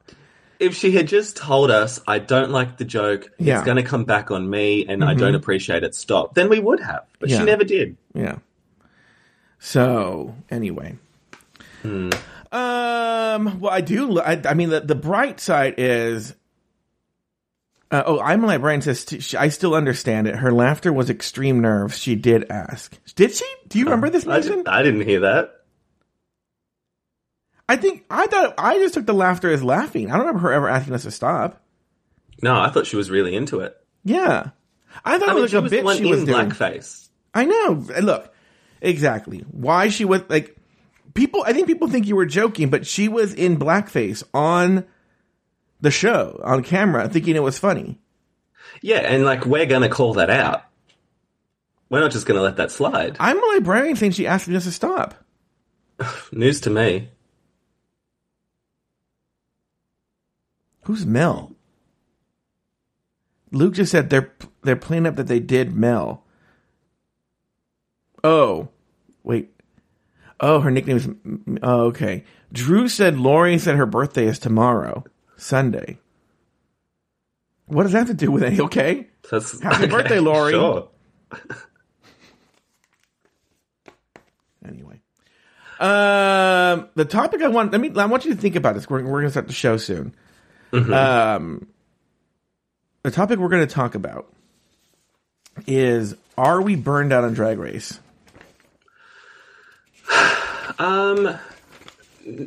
If 0.58 0.74
she 0.74 0.90
had 0.90 1.06
just 1.06 1.36
told 1.36 1.70
us, 1.70 2.00
I 2.06 2.18
don't 2.18 2.50
like 2.50 2.78
the 2.78 2.84
joke, 2.84 3.30
Yeah. 3.38 3.58
it's 3.58 3.64
going 3.64 3.76
to 3.76 3.84
come 3.84 4.04
back 4.04 4.30
on 4.30 4.48
me, 4.50 4.86
and 4.88 5.04
I 5.04 5.14
don't 5.14 5.28
mm-hmm. 5.28 5.36
appreciate 5.36 5.84
it, 5.84 5.94
stop, 5.94 6.34
then 6.34 6.48
we 6.48 6.58
would 6.58 6.80
have. 6.80 7.04
But 7.20 7.28
Yeah. 7.28 7.38
she 7.38 7.44
never 7.44 7.64
did. 7.64 7.96
Yeah. 8.12 8.38
So 9.60 10.34
anyway, 10.50 10.96
hmm. 11.82 12.10
Um, 12.52 13.60
well, 13.60 13.72
I 13.72 13.80
do. 13.80 14.20
I, 14.20 14.40
I 14.44 14.54
mean, 14.54 14.70
the 14.70 14.80
the 14.80 14.94
bright 14.94 15.40
side 15.40 15.74
is. 15.78 16.34
Uh, 17.90 18.02
oh, 18.04 18.20
I'm 18.20 18.44
a 18.44 18.46
librarian 18.46 18.82
says 18.82 19.02
t- 19.06 19.20
she- 19.20 19.36
I 19.38 19.48
still 19.48 19.74
understand 19.74 20.26
it. 20.28 20.36
Her 20.36 20.52
laughter 20.52 20.92
was 20.92 21.08
extreme 21.08 21.60
nerves. 21.60 21.96
She 21.98 22.16
did 22.16 22.50
ask. 22.50 22.98
Did 23.14 23.32
she? 23.32 23.46
Do 23.68 23.78
you 23.78 23.86
remember 23.86 24.10
this, 24.10 24.26
I, 24.26 24.40
did, 24.40 24.68
I 24.68 24.82
didn't 24.82 25.02
hear 25.08 25.20
that. 25.20 25.54
I 27.66 27.76
think 27.76 28.04
I 28.10 28.26
thought 28.26 28.54
I 28.58 28.76
just 28.78 28.92
took 28.94 29.06
the 29.06 29.14
laughter 29.14 29.50
as 29.50 29.62
laughing. 29.64 30.10
I 30.10 30.16
don't 30.18 30.26
remember 30.26 30.40
her 30.48 30.52
ever 30.52 30.68
asking 30.68 30.94
us 30.94 31.04
to 31.04 31.10
stop. 31.10 31.62
No, 32.42 32.60
I 32.60 32.68
thought 32.68 32.86
she 32.86 32.96
was 32.96 33.10
really 33.10 33.34
into 33.34 33.60
it. 33.60 33.74
Yeah, 34.04 34.50
I 35.02 35.18
thought 35.18 35.30
I 35.30 35.32
it 35.32 35.34
mean, 35.34 35.42
was 35.42 35.50
she 35.50 35.56
like 35.56 35.60
a 35.60 35.62
was 35.62 35.70
bit 35.70 35.96
she 35.98 36.10
was 36.10 36.20
in 36.20 36.26
doing. 36.26 36.50
blackface. 36.50 37.08
I 37.34 37.46
know. 37.46 37.86
Look, 38.02 38.34
exactly 38.82 39.46
why 39.50 39.88
she 39.88 40.04
was 40.04 40.22
like 40.28 40.57
people. 41.18 41.42
I 41.44 41.52
think 41.52 41.66
people 41.66 41.88
think 41.88 42.06
you 42.06 42.16
were 42.16 42.26
joking, 42.26 42.70
but 42.70 42.86
she 42.86 43.08
was 43.08 43.34
in 43.34 43.58
blackface 43.58 44.22
on 44.32 44.86
the 45.80 45.90
show 45.90 46.40
on 46.44 46.62
camera, 46.62 47.08
thinking 47.08 47.36
it 47.36 47.42
was 47.42 47.58
funny. 47.58 47.98
Yeah, 48.80 48.98
and 48.98 49.24
like 49.24 49.44
we're 49.44 49.66
going 49.66 49.82
to 49.82 49.88
call 49.88 50.14
that 50.14 50.30
out. 50.30 50.62
We're 51.90 52.00
not 52.00 52.12
just 52.12 52.26
going 52.26 52.36
to 52.36 52.42
let 52.42 52.56
that 52.56 52.70
slide. 52.70 53.16
I'm 53.18 53.42
a 53.42 53.46
librarian 53.54 53.96
saying 53.96 54.12
she 54.12 54.26
asked 54.26 54.48
us 54.48 54.64
to 54.64 54.72
stop. 54.72 55.24
News 56.32 56.60
to 56.62 56.70
me. 56.70 57.08
Who's 60.84 61.04
Mel? 61.04 61.54
Luke 63.50 63.74
just 63.74 63.90
said 63.90 64.10
they're 64.10 64.32
they're 64.62 64.76
playing 64.76 65.06
up 65.06 65.16
that 65.16 65.26
they 65.26 65.40
did 65.40 65.74
Mel. 65.74 66.24
Oh, 68.22 68.68
wait. 69.22 69.57
Oh, 70.40 70.60
her 70.60 70.70
nickname 70.70 70.96
is. 70.96 71.08
Oh, 71.62 71.86
okay. 71.86 72.24
Drew 72.52 72.88
said 72.88 73.18
Lori 73.18 73.58
said 73.58 73.76
her 73.76 73.86
birthday 73.86 74.26
is 74.26 74.38
tomorrow, 74.38 75.04
Sunday. 75.36 75.98
What 77.66 77.82
does 77.82 77.92
that 77.92 77.98
have 77.98 78.06
to 78.08 78.14
do 78.14 78.30
with 78.30 78.42
it? 78.42 78.58
Okay. 78.60 79.08
That's, 79.30 79.60
Happy 79.60 79.86
birthday, 79.86 80.20
Lori. 80.20 80.52
Sure. 80.52 80.88
Anyway, 84.66 85.00
um, 85.80 86.88
the 86.94 87.06
topic 87.08 87.40
I 87.42 87.48
want. 87.48 87.72
Let 87.72 87.80
me. 87.80 87.90
I 87.96 88.04
want 88.06 88.24
you 88.26 88.34
to 88.34 88.40
think 88.40 88.54
about 88.56 88.74
this. 88.74 88.90
We're 88.90 89.02
we're 89.02 89.20
gonna 89.20 89.30
start 89.30 89.46
the 89.46 89.52
show 89.54 89.76
soon. 89.78 90.14
Um, 90.72 91.68
the 93.02 93.10
topic 93.10 93.38
we're 93.38 93.48
gonna 93.48 93.66
talk 93.66 93.94
about 93.94 94.30
is: 95.66 96.14
Are 96.36 96.60
we 96.60 96.76
burned 96.76 97.12
out 97.12 97.24
on 97.24 97.32
Drag 97.32 97.58
Race? 97.58 97.98
Um, 100.78 101.38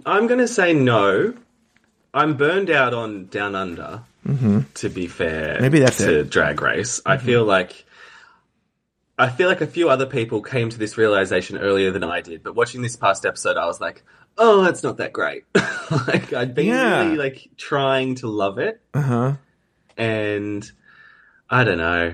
I'm 0.05 0.27
going 0.27 0.39
to 0.39 0.47
say 0.47 0.73
no. 0.73 1.33
I'm 2.13 2.35
burned 2.37 2.69
out 2.69 2.93
on 2.93 3.27
Down 3.27 3.55
Under. 3.55 4.03
To 4.75 4.89
be 4.89 5.07
fair, 5.07 5.53
Mm-hmm. 5.55 5.61
Maybe 5.63 5.79
that's 5.79 5.97
to 5.97 6.19
it. 6.19 6.21
Mm-hmm. 6.21 6.29
Drag 6.29 6.61
Race. 6.61 7.01
I 7.05 7.17
feel 7.17 7.43
like 7.43 7.85
I 9.17 9.29
feel 9.29 9.47
like 9.49 9.61
a 9.61 9.67
few 9.67 9.89
other 9.89 10.05
people 10.05 10.41
came 10.43 10.69
to 10.69 10.77
this 10.77 10.97
realization 10.97 11.57
earlier 11.57 11.89
than 11.91 12.03
I 12.03 12.21
did. 12.21 12.43
But 12.43 12.55
watching 12.55 12.81
this 12.83 12.95
past 12.95 13.25
episode, 13.25 13.57
I 13.57 13.65
was 13.65 13.81
like, 13.81 14.03
"Oh, 14.37 14.63
that's 14.63 14.83
not 14.83 14.97
that 14.97 15.11
great." 15.11 15.43
like 16.07 16.33
I'd 16.33 16.53
been 16.53 16.67
Yeah. 16.67 17.03
really 17.03 17.17
like 17.17 17.49
trying 17.57 18.15
to 18.15 18.27
love 18.27 18.59
it, 18.59 18.79
Uh 18.93 19.01
huh. 19.01 19.33
and 19.97 20.71
I 21.49 21.63
don't 21.63 21.77
know. 21.79 22.13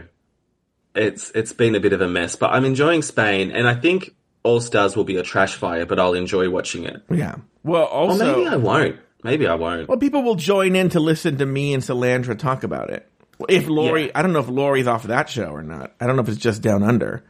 It's 0.95 1.29
it's 1.35 1.51
been 1.53 1.75
a 1.75 1.79
bit 1.81 1.91
of 1.93 1.99
a 2.01 2.07
mess, 2.07 2.35
but 2.37 2.51
I'm 2.53 2.63
enjoying 2.65 3.01
Spain, 3.01 3.51
and 3.51 3.67
I 3.67 3.75
think 3.75 4.15
All 4.47 4.61
Stars 4.61 4.95
will 4.95 5.03
be 5.03 5.17
a 5.17 5.23
trash 5.23 5.55
fire, 5.55 5.85
but 5.85 5.99
I'll 5.99 6.13
enjoy 6.13 6.49
watching 6.49 6.85
it. 6.85 7.03
Yeah. 7.11 7.35
Well, 7.63 7.87
Or 7.91 8.15
maybe 8.17 8.47
I 8.47 8.55
won't. 8.55 8.95
Maybe 9.23 9.47
I 9.47 9.55
won't. 9.55 9.89
well, 9.89 9.97
people 9.97 10.23
will 10.23 10.35
join 10.35 10.75
in 10.75 10.89
to 10.89 10.99
listen 10.99 11.37
to 11.39 11.45
me 11.45 11.73
and 11.73 11.83
Solandra 11.83 12.37
talk 12.37 12.63
about 12.63 12.89
it. 12.91 13.09
If 13.49 13.67
Lori, 13.67 14.05
Yeah. 14.05 14.11
I 14.15 14.21
don't 14.21 14.31
know 14.33 14.39
if 14.39 14.47
Lori's 14.47 14.87
off 14.87 15.03
that 15.03 15.29
show 15.29 15.49
or 15.49 15.61
not. 15.63 15.93
I 15.99 16.07
don't 16.07 16.15
know 16.15 16.21
if 16.21 16.29
it's 16.29 16.37
just 16.37 16.61
Down 16.61 16.81
Under. 16.83 17.23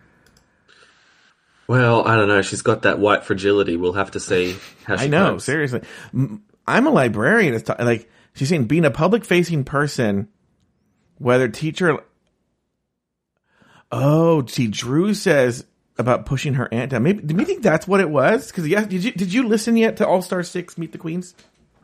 Well, 1.68 2.08
I 2.08 2.16
don't 2.16 2.28
know. 2.30 2.42
She's 2.42 2.62
got 2.62 2.84
that 2.84 3.00
white 3.00 3.24
fragility. 3.26 3.76
We'll 3.76 3.94
have 3.94 4.12
to 4.12 4.20
see 4.20 4.56
how 4.86 4.96
she 4.98 5.06
I 5.06 5.08
know, 5.08 5.32
copes. 5.32 5.44
seriously. 5.46 5.82
M- 6.14 6.44
I'm 6.66 6.88
a 6.88 6.92
librarian. 6.92 7.54
It's 7.56 7.68
t- 7.68 7.84
like 7.84 8.10
she's 8.36 8.48
saying, 8.50 8.66
being 8.66 8.86
a 8.86 8.92
public 8.92 9.26
facing 9.26 9.64
person, 9.66 10.28
whether 11.18 11.48
teacher. 11.50 12.00
Oh, 13.92 14.46
see, 14.46 14.68
Drew 14.68 15.14
says 15.14 15.66
about 15.98 16.26
pushing 16.26 16.56
her 16.56 16.68
aunt 16.72 16.92
down. 16.92 17.04
Maybe 17.04 17.22
do 17.24 17.36
you 17.36 17.46
think 17.46 17.64
that's 17.64 17.88
what 17.88 18.00
it 18.00 18.10
was? 18.10 18.48
Because 18.48 18.68
yeah, 18.68 18.84
did 18.86 19.04
you 19.04 19.12
did 19.12 19.34
you 19.34 19.48
listen 19.48 19.76
yet 19.78 19.98
to 19.98 20.08
All 20.08 20.22
Star 20.22 20.44
Six 20.44 20.78
Meet 20.78 20.92
the 20.92 20.98
Queens? 20.98 21.36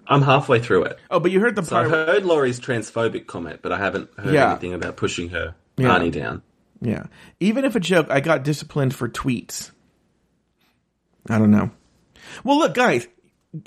I'm 0.07 0.21
halfway 0.21 0.59
through 0.59 0.83
it. 0.83 0.99
Oh, 1.09 1.19
but 1.19 1.31
you 1.31 1.39
heard 1.39 1.55
the 1.55 1.61
part. 1.61 1.69
So 1.69 1.77
I 2.03 2.05
heard 2.05 2.25
Laurie's 2.25 2.59
transphobic 2.59 3.25
comment, 3.25 3.59
but 3.61 3.71
I 3.71 3.77
haven't 3.77 4.09
heard 4.17 4.33
Yeah. 4.33 4.51
anything 4.51 4.73
about 4.73 4.97
pushing 4.97 5.29
her 5.29 5.55
Yeah. 5.77 5.87
Arnie 5.97 6.11
down. 6.11 6.41
Yeah. 6.81 7.03
Even 7.39 7.63
if 7.63 7.75
a 7.75 7.79
joke, 7.79 8.07
I 8.09 8.19
got 8.19 8.43
disciplined 8.43 8.93
for 8.93 9.07
tweets. 9.07 9.71
I 11.29 11.37
don't 11.39 11.51
know. 11.51 11.71
Well, 12.43 12.57
look, 12.59 12.73
guys, 12.73 13.07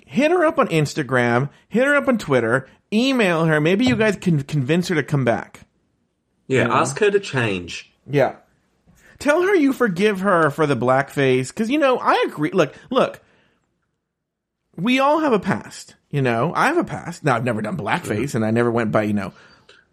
hit 0.05 0.31
her 0.31 0.45
up 0.45 0.59
on 0.59 0.69
Instagram, 0.69 1.49
hit 1.69 1.87
her 1.87 1.97
up 1.97 2.07
on 2.09 2.19
Twitter, 2.19 2.69
email 2.93 3.47
her. 3.47 3.59
Maybe 3.61 3.87
you 3.87 3.97
guys 3.97 4.17
can 4.17 4.43
convince 4.43 4.89
her 4.89 4.95
to 4.95 5.03
come 5.03 5.25
back. 5.25 5.61
Yeah, 6.49 6.69
ask 6.71 6.99
her 6.99 7.11
to 7.11 7.19
change. 7.21 7.93
Yeah. 8.09 8.37
Tell 9.19 9.43
her 9.43 9.55
you 9.55 9.73
forgive 9.73 10.21
her 10.21 10.51
for 10.51 10.67
the 10.67 10.77
blackface 10.77 11.49
because 11.49 11.71
you 11.71 11.79
know 11.79 11.99
I 11.99 12.25
agree. 12.27 12.51
Look, 12.53 12.75
look, 12.91 13.21
we 14.77 14.99
all 14.99 15.21
have 15.21 15.33
a 15.33 15.39
past. 15.41 15.95
You 16.11 16.23
know, 16.23 16.53
I 16.55 16.67
have 16.67 16.79
a 16.79 16.85
past. 16.85 17.25
Now 17.25 17.37
I've 17.37 17.45
never 17.45 17.61
done 17.63 17.77
blackface, 17.77 18.35
and 18.35 18.45
I 18.45 18.51
never 18.51 18.71
went 18.71 18.93
by 18.93 19.03
you 19.03 19.13
know 19.13 19.33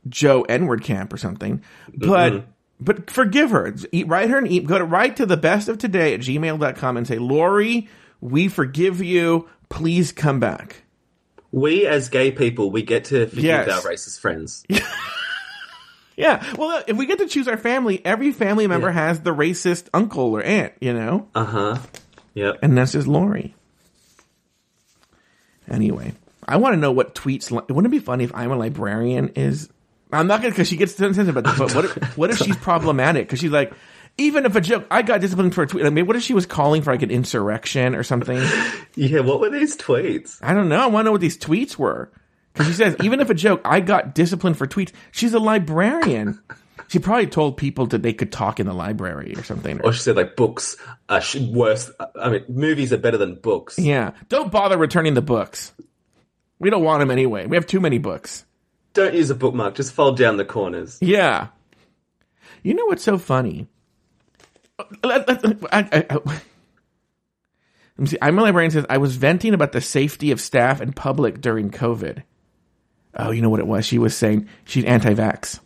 Joe 0.08 0.44
N-word 0.44 0.84
camp 0.84 1.12
or 1.14 1.18
something. 1.18 1.62
But 1.96 2.34
Mm-hmm. 2.34 2.46
but 2.80 3.10
forgive 3.10 3.52
her. 3.52 3.74
E- 3.92 4.04
Write 4.04 4.30
her 4.30 4.38
an 4.38 4.48
e- 4.48 4.60
go 4.60 4.78
to 4.78 4.86
write 4.86 5.18
to 5.18 5.26
the 5.26 5.38
best 5.38 5.68
of 5.70 5.78
today 5.78 6.14
at 6.14 6.20
gmail.com 6.22 6.98
and 6.98 7.08
say, 7.08 7.18
Lori, 7.18 7.88
we 8.22 8.48
forgive 8.48 9.02
you. 9.02 9.48
Please 9.70 10.12
come 10.12 10.40
back. 10.40 10.84
We 11.52 11.86
as 11.88 12.10
gay 12.10 12.32
people, 12.32 12.72
we 12.72 12.82
get 12.84 13.06
to 13.06 13.28
forgive 13.28 13.44
Yes. 13.44 13.70
our 13.70 13.92
racist 13.92 14.20
friends. 14.20 14.66
Yeah. 16.16 16.44
Well, 16.58 16.84
if 16.88 16.96
we 16.96 17.06
get 17.06 17.18
to 17.20 17.28
choose 17.28 17.48
our 17.48 17.58
family, 17.58 18.04
every 18.06 18.32
family 18.32 18.68
member 18.68 18.92
has 18.92 19.22
the 19.22 19.34
racist 19.34 19.88
uncle 19.94 20.26
or 20.36 20.42
aunt, 20.44 20.74
you 20.80 20.94
know? 20.94 21.28
Uh 21.34 21.46
huh. 21.46 21.78
Yep. 22.36 22.60
And 22.62 22.78
that's 22.78 22.92
just 22.92 23.08
Lori. 23.08 23.56
Anyway, 25.70 26.14
I 26.48 26.58
want 26.58 26.74
to 26.74 26.80
know 26.80 26.92
what 26.92 27.16
tweets. 27.16 27.52
Li- 27.52 27.62
Wouldn't 27.74 27.88
it 27.94 27.98
be 27.98 28.04
funny 28.04 28.24
if 28.26 28.36
I'm 28.36 28.52
a 28.52 28.58
librarian? 28.58 29.30
Is 29.36 29.70
I'm 30.12 30.28
not 30.28 30.42
gonna 30.42 30.52
because 30.52 30.68
she 30.68 30.78
gets 30.78 30.96
sensitive 30.96 31.36
about 31.38 31.58
this. 31.58 31.74
But 31.74 31.76
what 31.76 31.86
if, 31.86 32.18
what 32.18 32.30
if 32.32 32.38
she's 32.46 32.58
problematic? 32.58 33.28
Because 33.28 33.40
she's 33.40 33.52
like, 33.52 33.74
even 34.18 34.46
if 34.46 34.56
a 34.56 34.62
joke, 34.62 34.86
I 34.92 35.02
got 35.02 35.22
disciplined 35.22 35.56
for 35.56 35.64
a 35.64 35.68
tweet. 35.68 35.86
I 35.86 35.90
mean, 35.90 36.06
what 36.06 36.16
if 36.16 36.22
she 36.24 36.34
was 36.34 36.46
calling 36.46 36.82
for 36.82 36.92
like 36.92 37.02
an 37.02 37.12
insurrection 37.12 37.96
or 37.96 38.04
something? 38.04 38.42
Yeah. 38.96 39.22
What 39.22 39.40
were 39.40 39.50
these 39.50 39.76
tweets? 39.76 40.38
I 40.44 40.54
don't 40.54 40.70
know. 40.70 40.78
I 40.80 40.86
want 40.86 41.06
to 41.06 41.06
know 41.06 41.12
what 41.14 41.22
these 41.22 41.36
tweets 41.38 41.78
were. 41.80 42.12
Because 42.54 42.68
she 42.68 42.74
says, 42.74 42.96
even 43.04 43.20
if 43.20 43.30
a 43.30 43.34
joke, 43.34 43.62
I 43.66 43.80
got 43.80 44.14
disciplined 44.14 44.58
for 44.58 44.68
tweets. 44.68 44.92
She's 45.12 45.34
a 45.34 45.40
librarian. 45.40 46.40
She 46.88 47.00
probably 47.00 47.26
told 47.26 47.58
people 47.58 47.88
that 47.88 48.04
they 48.04 48.14
could 48.14 48.32
talk 48.32 48.60
in 48.60 48.68
the 48.68 48.74
library 48.74 49.34
or 49.36 49.44
something. 49.44 49.82
Or 49.82 49.92
she 49.94 50.02
said 50.02 50.16
like 50.16 50.36
books 50.36 50.78
are 51.10 51.22
worse. 51.50 51.90
I 52.20 52.30
mean, 52.30 52.44
movies 52.48 52.94
are 52.94 52.98
better 52.98 53.18
than 53.18 53.36
books. 53.36 53.80
Yeah. 53.80 54.12
Don't 54.30 54.52
bother 54.52 54.78
returning 54.78 55.16
the 55.16 55.22
books. 55.24 55.74
We 56.60 56.70
don't 56.70 56.84
want 56.84 57.00
them 57.00 57.10
anyway. 57.10 57.48
We 57.48 57.56
have 57.58 57.66
too 57.66 57.80
many 57.80 57.98
books. 57.98 58.46
Don't 58.94 59.16
use 59.16 59.32
a 59.32 59.36
bookmark. 59.36 59.74
Just 59.74 59.92
fold 59.94 60.18
down 60.18 60.38
the 60.38 60.46
corners. 60.46 61.00
Yeah. 61.02 61.48
You 62.62 62.76
know 62.76 62.86
what's 62.86 63.04
so 63.04 63.18
funny? 63.18 63.68
Uh, 64.78 64.84
let, 65.04 65.28
let- 65.28 65.74
I, 65.74 65.80
I, 65.92 66.06
I- 66.12 66.20
let 66.26 66.42
me 67.98 68.06
see. 68.08 68.18
I'm 68.22 68.38
a 68.38 68.42
librarian 68.44 68.72
says 68.72 68.86
I 68.90 68.98
was 69.00 69.16
venting 69.16 69.54
about 69.56 69.72
the 69.72 69.82
safety 69.82 70.32
of 70.32 70.40
staff 70.40 70.80
and 70.82 70.96
public 70.96 71.42
during 71.42 71.72
COVID. 71.72 72.24
Oh, 73.16 73.32
you 73.32 73.42
know 73.42 73.50
what 73.50 73.60
it 73.60 73.68
was? 73.68 73.86
She 73.86 73.98
was 74.00 74.16
saying 74.16 74.48
she's 74.66 74.86
anti-vax. 74.86 75.60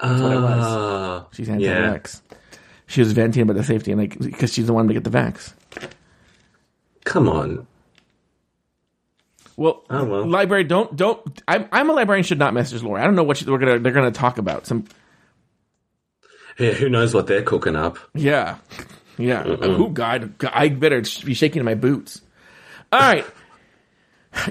That's 0.00 0.20
what 0.22 0.32
it 0.32 0.40
was. 0.40 0.64
Ah. 0.64 1.26
She's 1.32 1.48
anti-vax. 1.48 2.20
She 2.86 3.00
was 3.00 3.12
venting 3.12 3.42
about 3.42 3.56
the 3.56 3.64
safety 3.64 3.92
and 3.92 4.00
like 4.00 4.18
because 4.18 4.52
she's 4.52 4.66
the 4.66 4.72
one 4.72 4.88
to 4.88 4.94
get 4.94 5.04
the 5.04 5.10
vax. 5.10 5.52
Come 7.04 7.28
on. 7.28 7.66
Well, 9.56 9.82
Oh, 9.90 10.04
well. 10.04 10.26
library 10.26 10.64
don't 10.64 10.94
don't. 10.94 11.42
I'm 11.48 11.68
I'm 11.72 11.90
a 11.90 11.92
librarian 11.92 12.24
should 12.24 12.38
not 12.38 12.54
message 12.54 12.82
Laura. 12.82 13.02
I 13.02 13.04
don't 13.04 13.16
know 13.16 13.24
what 13.24 13.38
she, 13.38 13.44
we're 13.44 13.58
gonna 13.58 13.78
they're 13.78 13.92
gonna 13.92 14.10
talk 14.12 14.38
about. 14.38 14.66
Some 14.66 14.86
Yeah, 16.58 16.72
who 16.72 16.88
knows 16.88 17.12
what 17.12 17.26
they're 17.26 17.42
cooking 17.42 17.74
up? 17.76 17.98
Yeah. 18.14 18.58
Yeah. 19.18 19.42
Who 19.42 19.88
God, 19.90 20.32
I 20.52 20.68
better 20.68 21.00
be 21.24 21.34
shaking 21.34 21.58
in 21.60 21.64
my 21.66 21.74
boots. 21.74 22.20
All 22.92 23.00
right. 23.00 23.26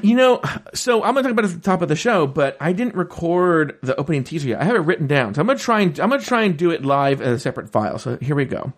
You 0.01 0.15
know, 0.15 0.41
so 0.73 1.03
I'm 1.03 1.13
gonna 1.13 1.23
talk 1.23 1.31
about 1.31 1.45
it 1.45 1.51
at 1.51 1.55
the 1.55 1.61
top 1.61 1.81
of 1.81 1.87
the 1.87 1.95
show, 1.95 2.27
but 2.27 2.57
I 2.59 2.73
didn't 2.73 2.95
record 2.95 3.77
the 3.81 3.95
opening 3.95 4.23
teaser 4.23 4.49
yet. 4.49 4.61
I 4.61 4.63
have 4.63 4.75
it 4.75 4.79
written 4.79 5.07
down, 5.07 5.33
so 5.33 5.41
I'm 5.41 5.47
gonna 5.47 5.59
try 5.59 5.81
and 5.81 5.97
I'm 5.99 6.09
gonna 6.09 6.21
try 6.21 6.43
and 6.43 6.57
do 6.57 6.71
it 6.71 6.83
live 6.83 7.21
as 7.21 7.35
a 7.35 7.39
separate 7.39 7.69
file. 7.69 7.99
So 7.99 8.17
here 8.17 8.35
we 8.35 8.45
go. 8.45 8.73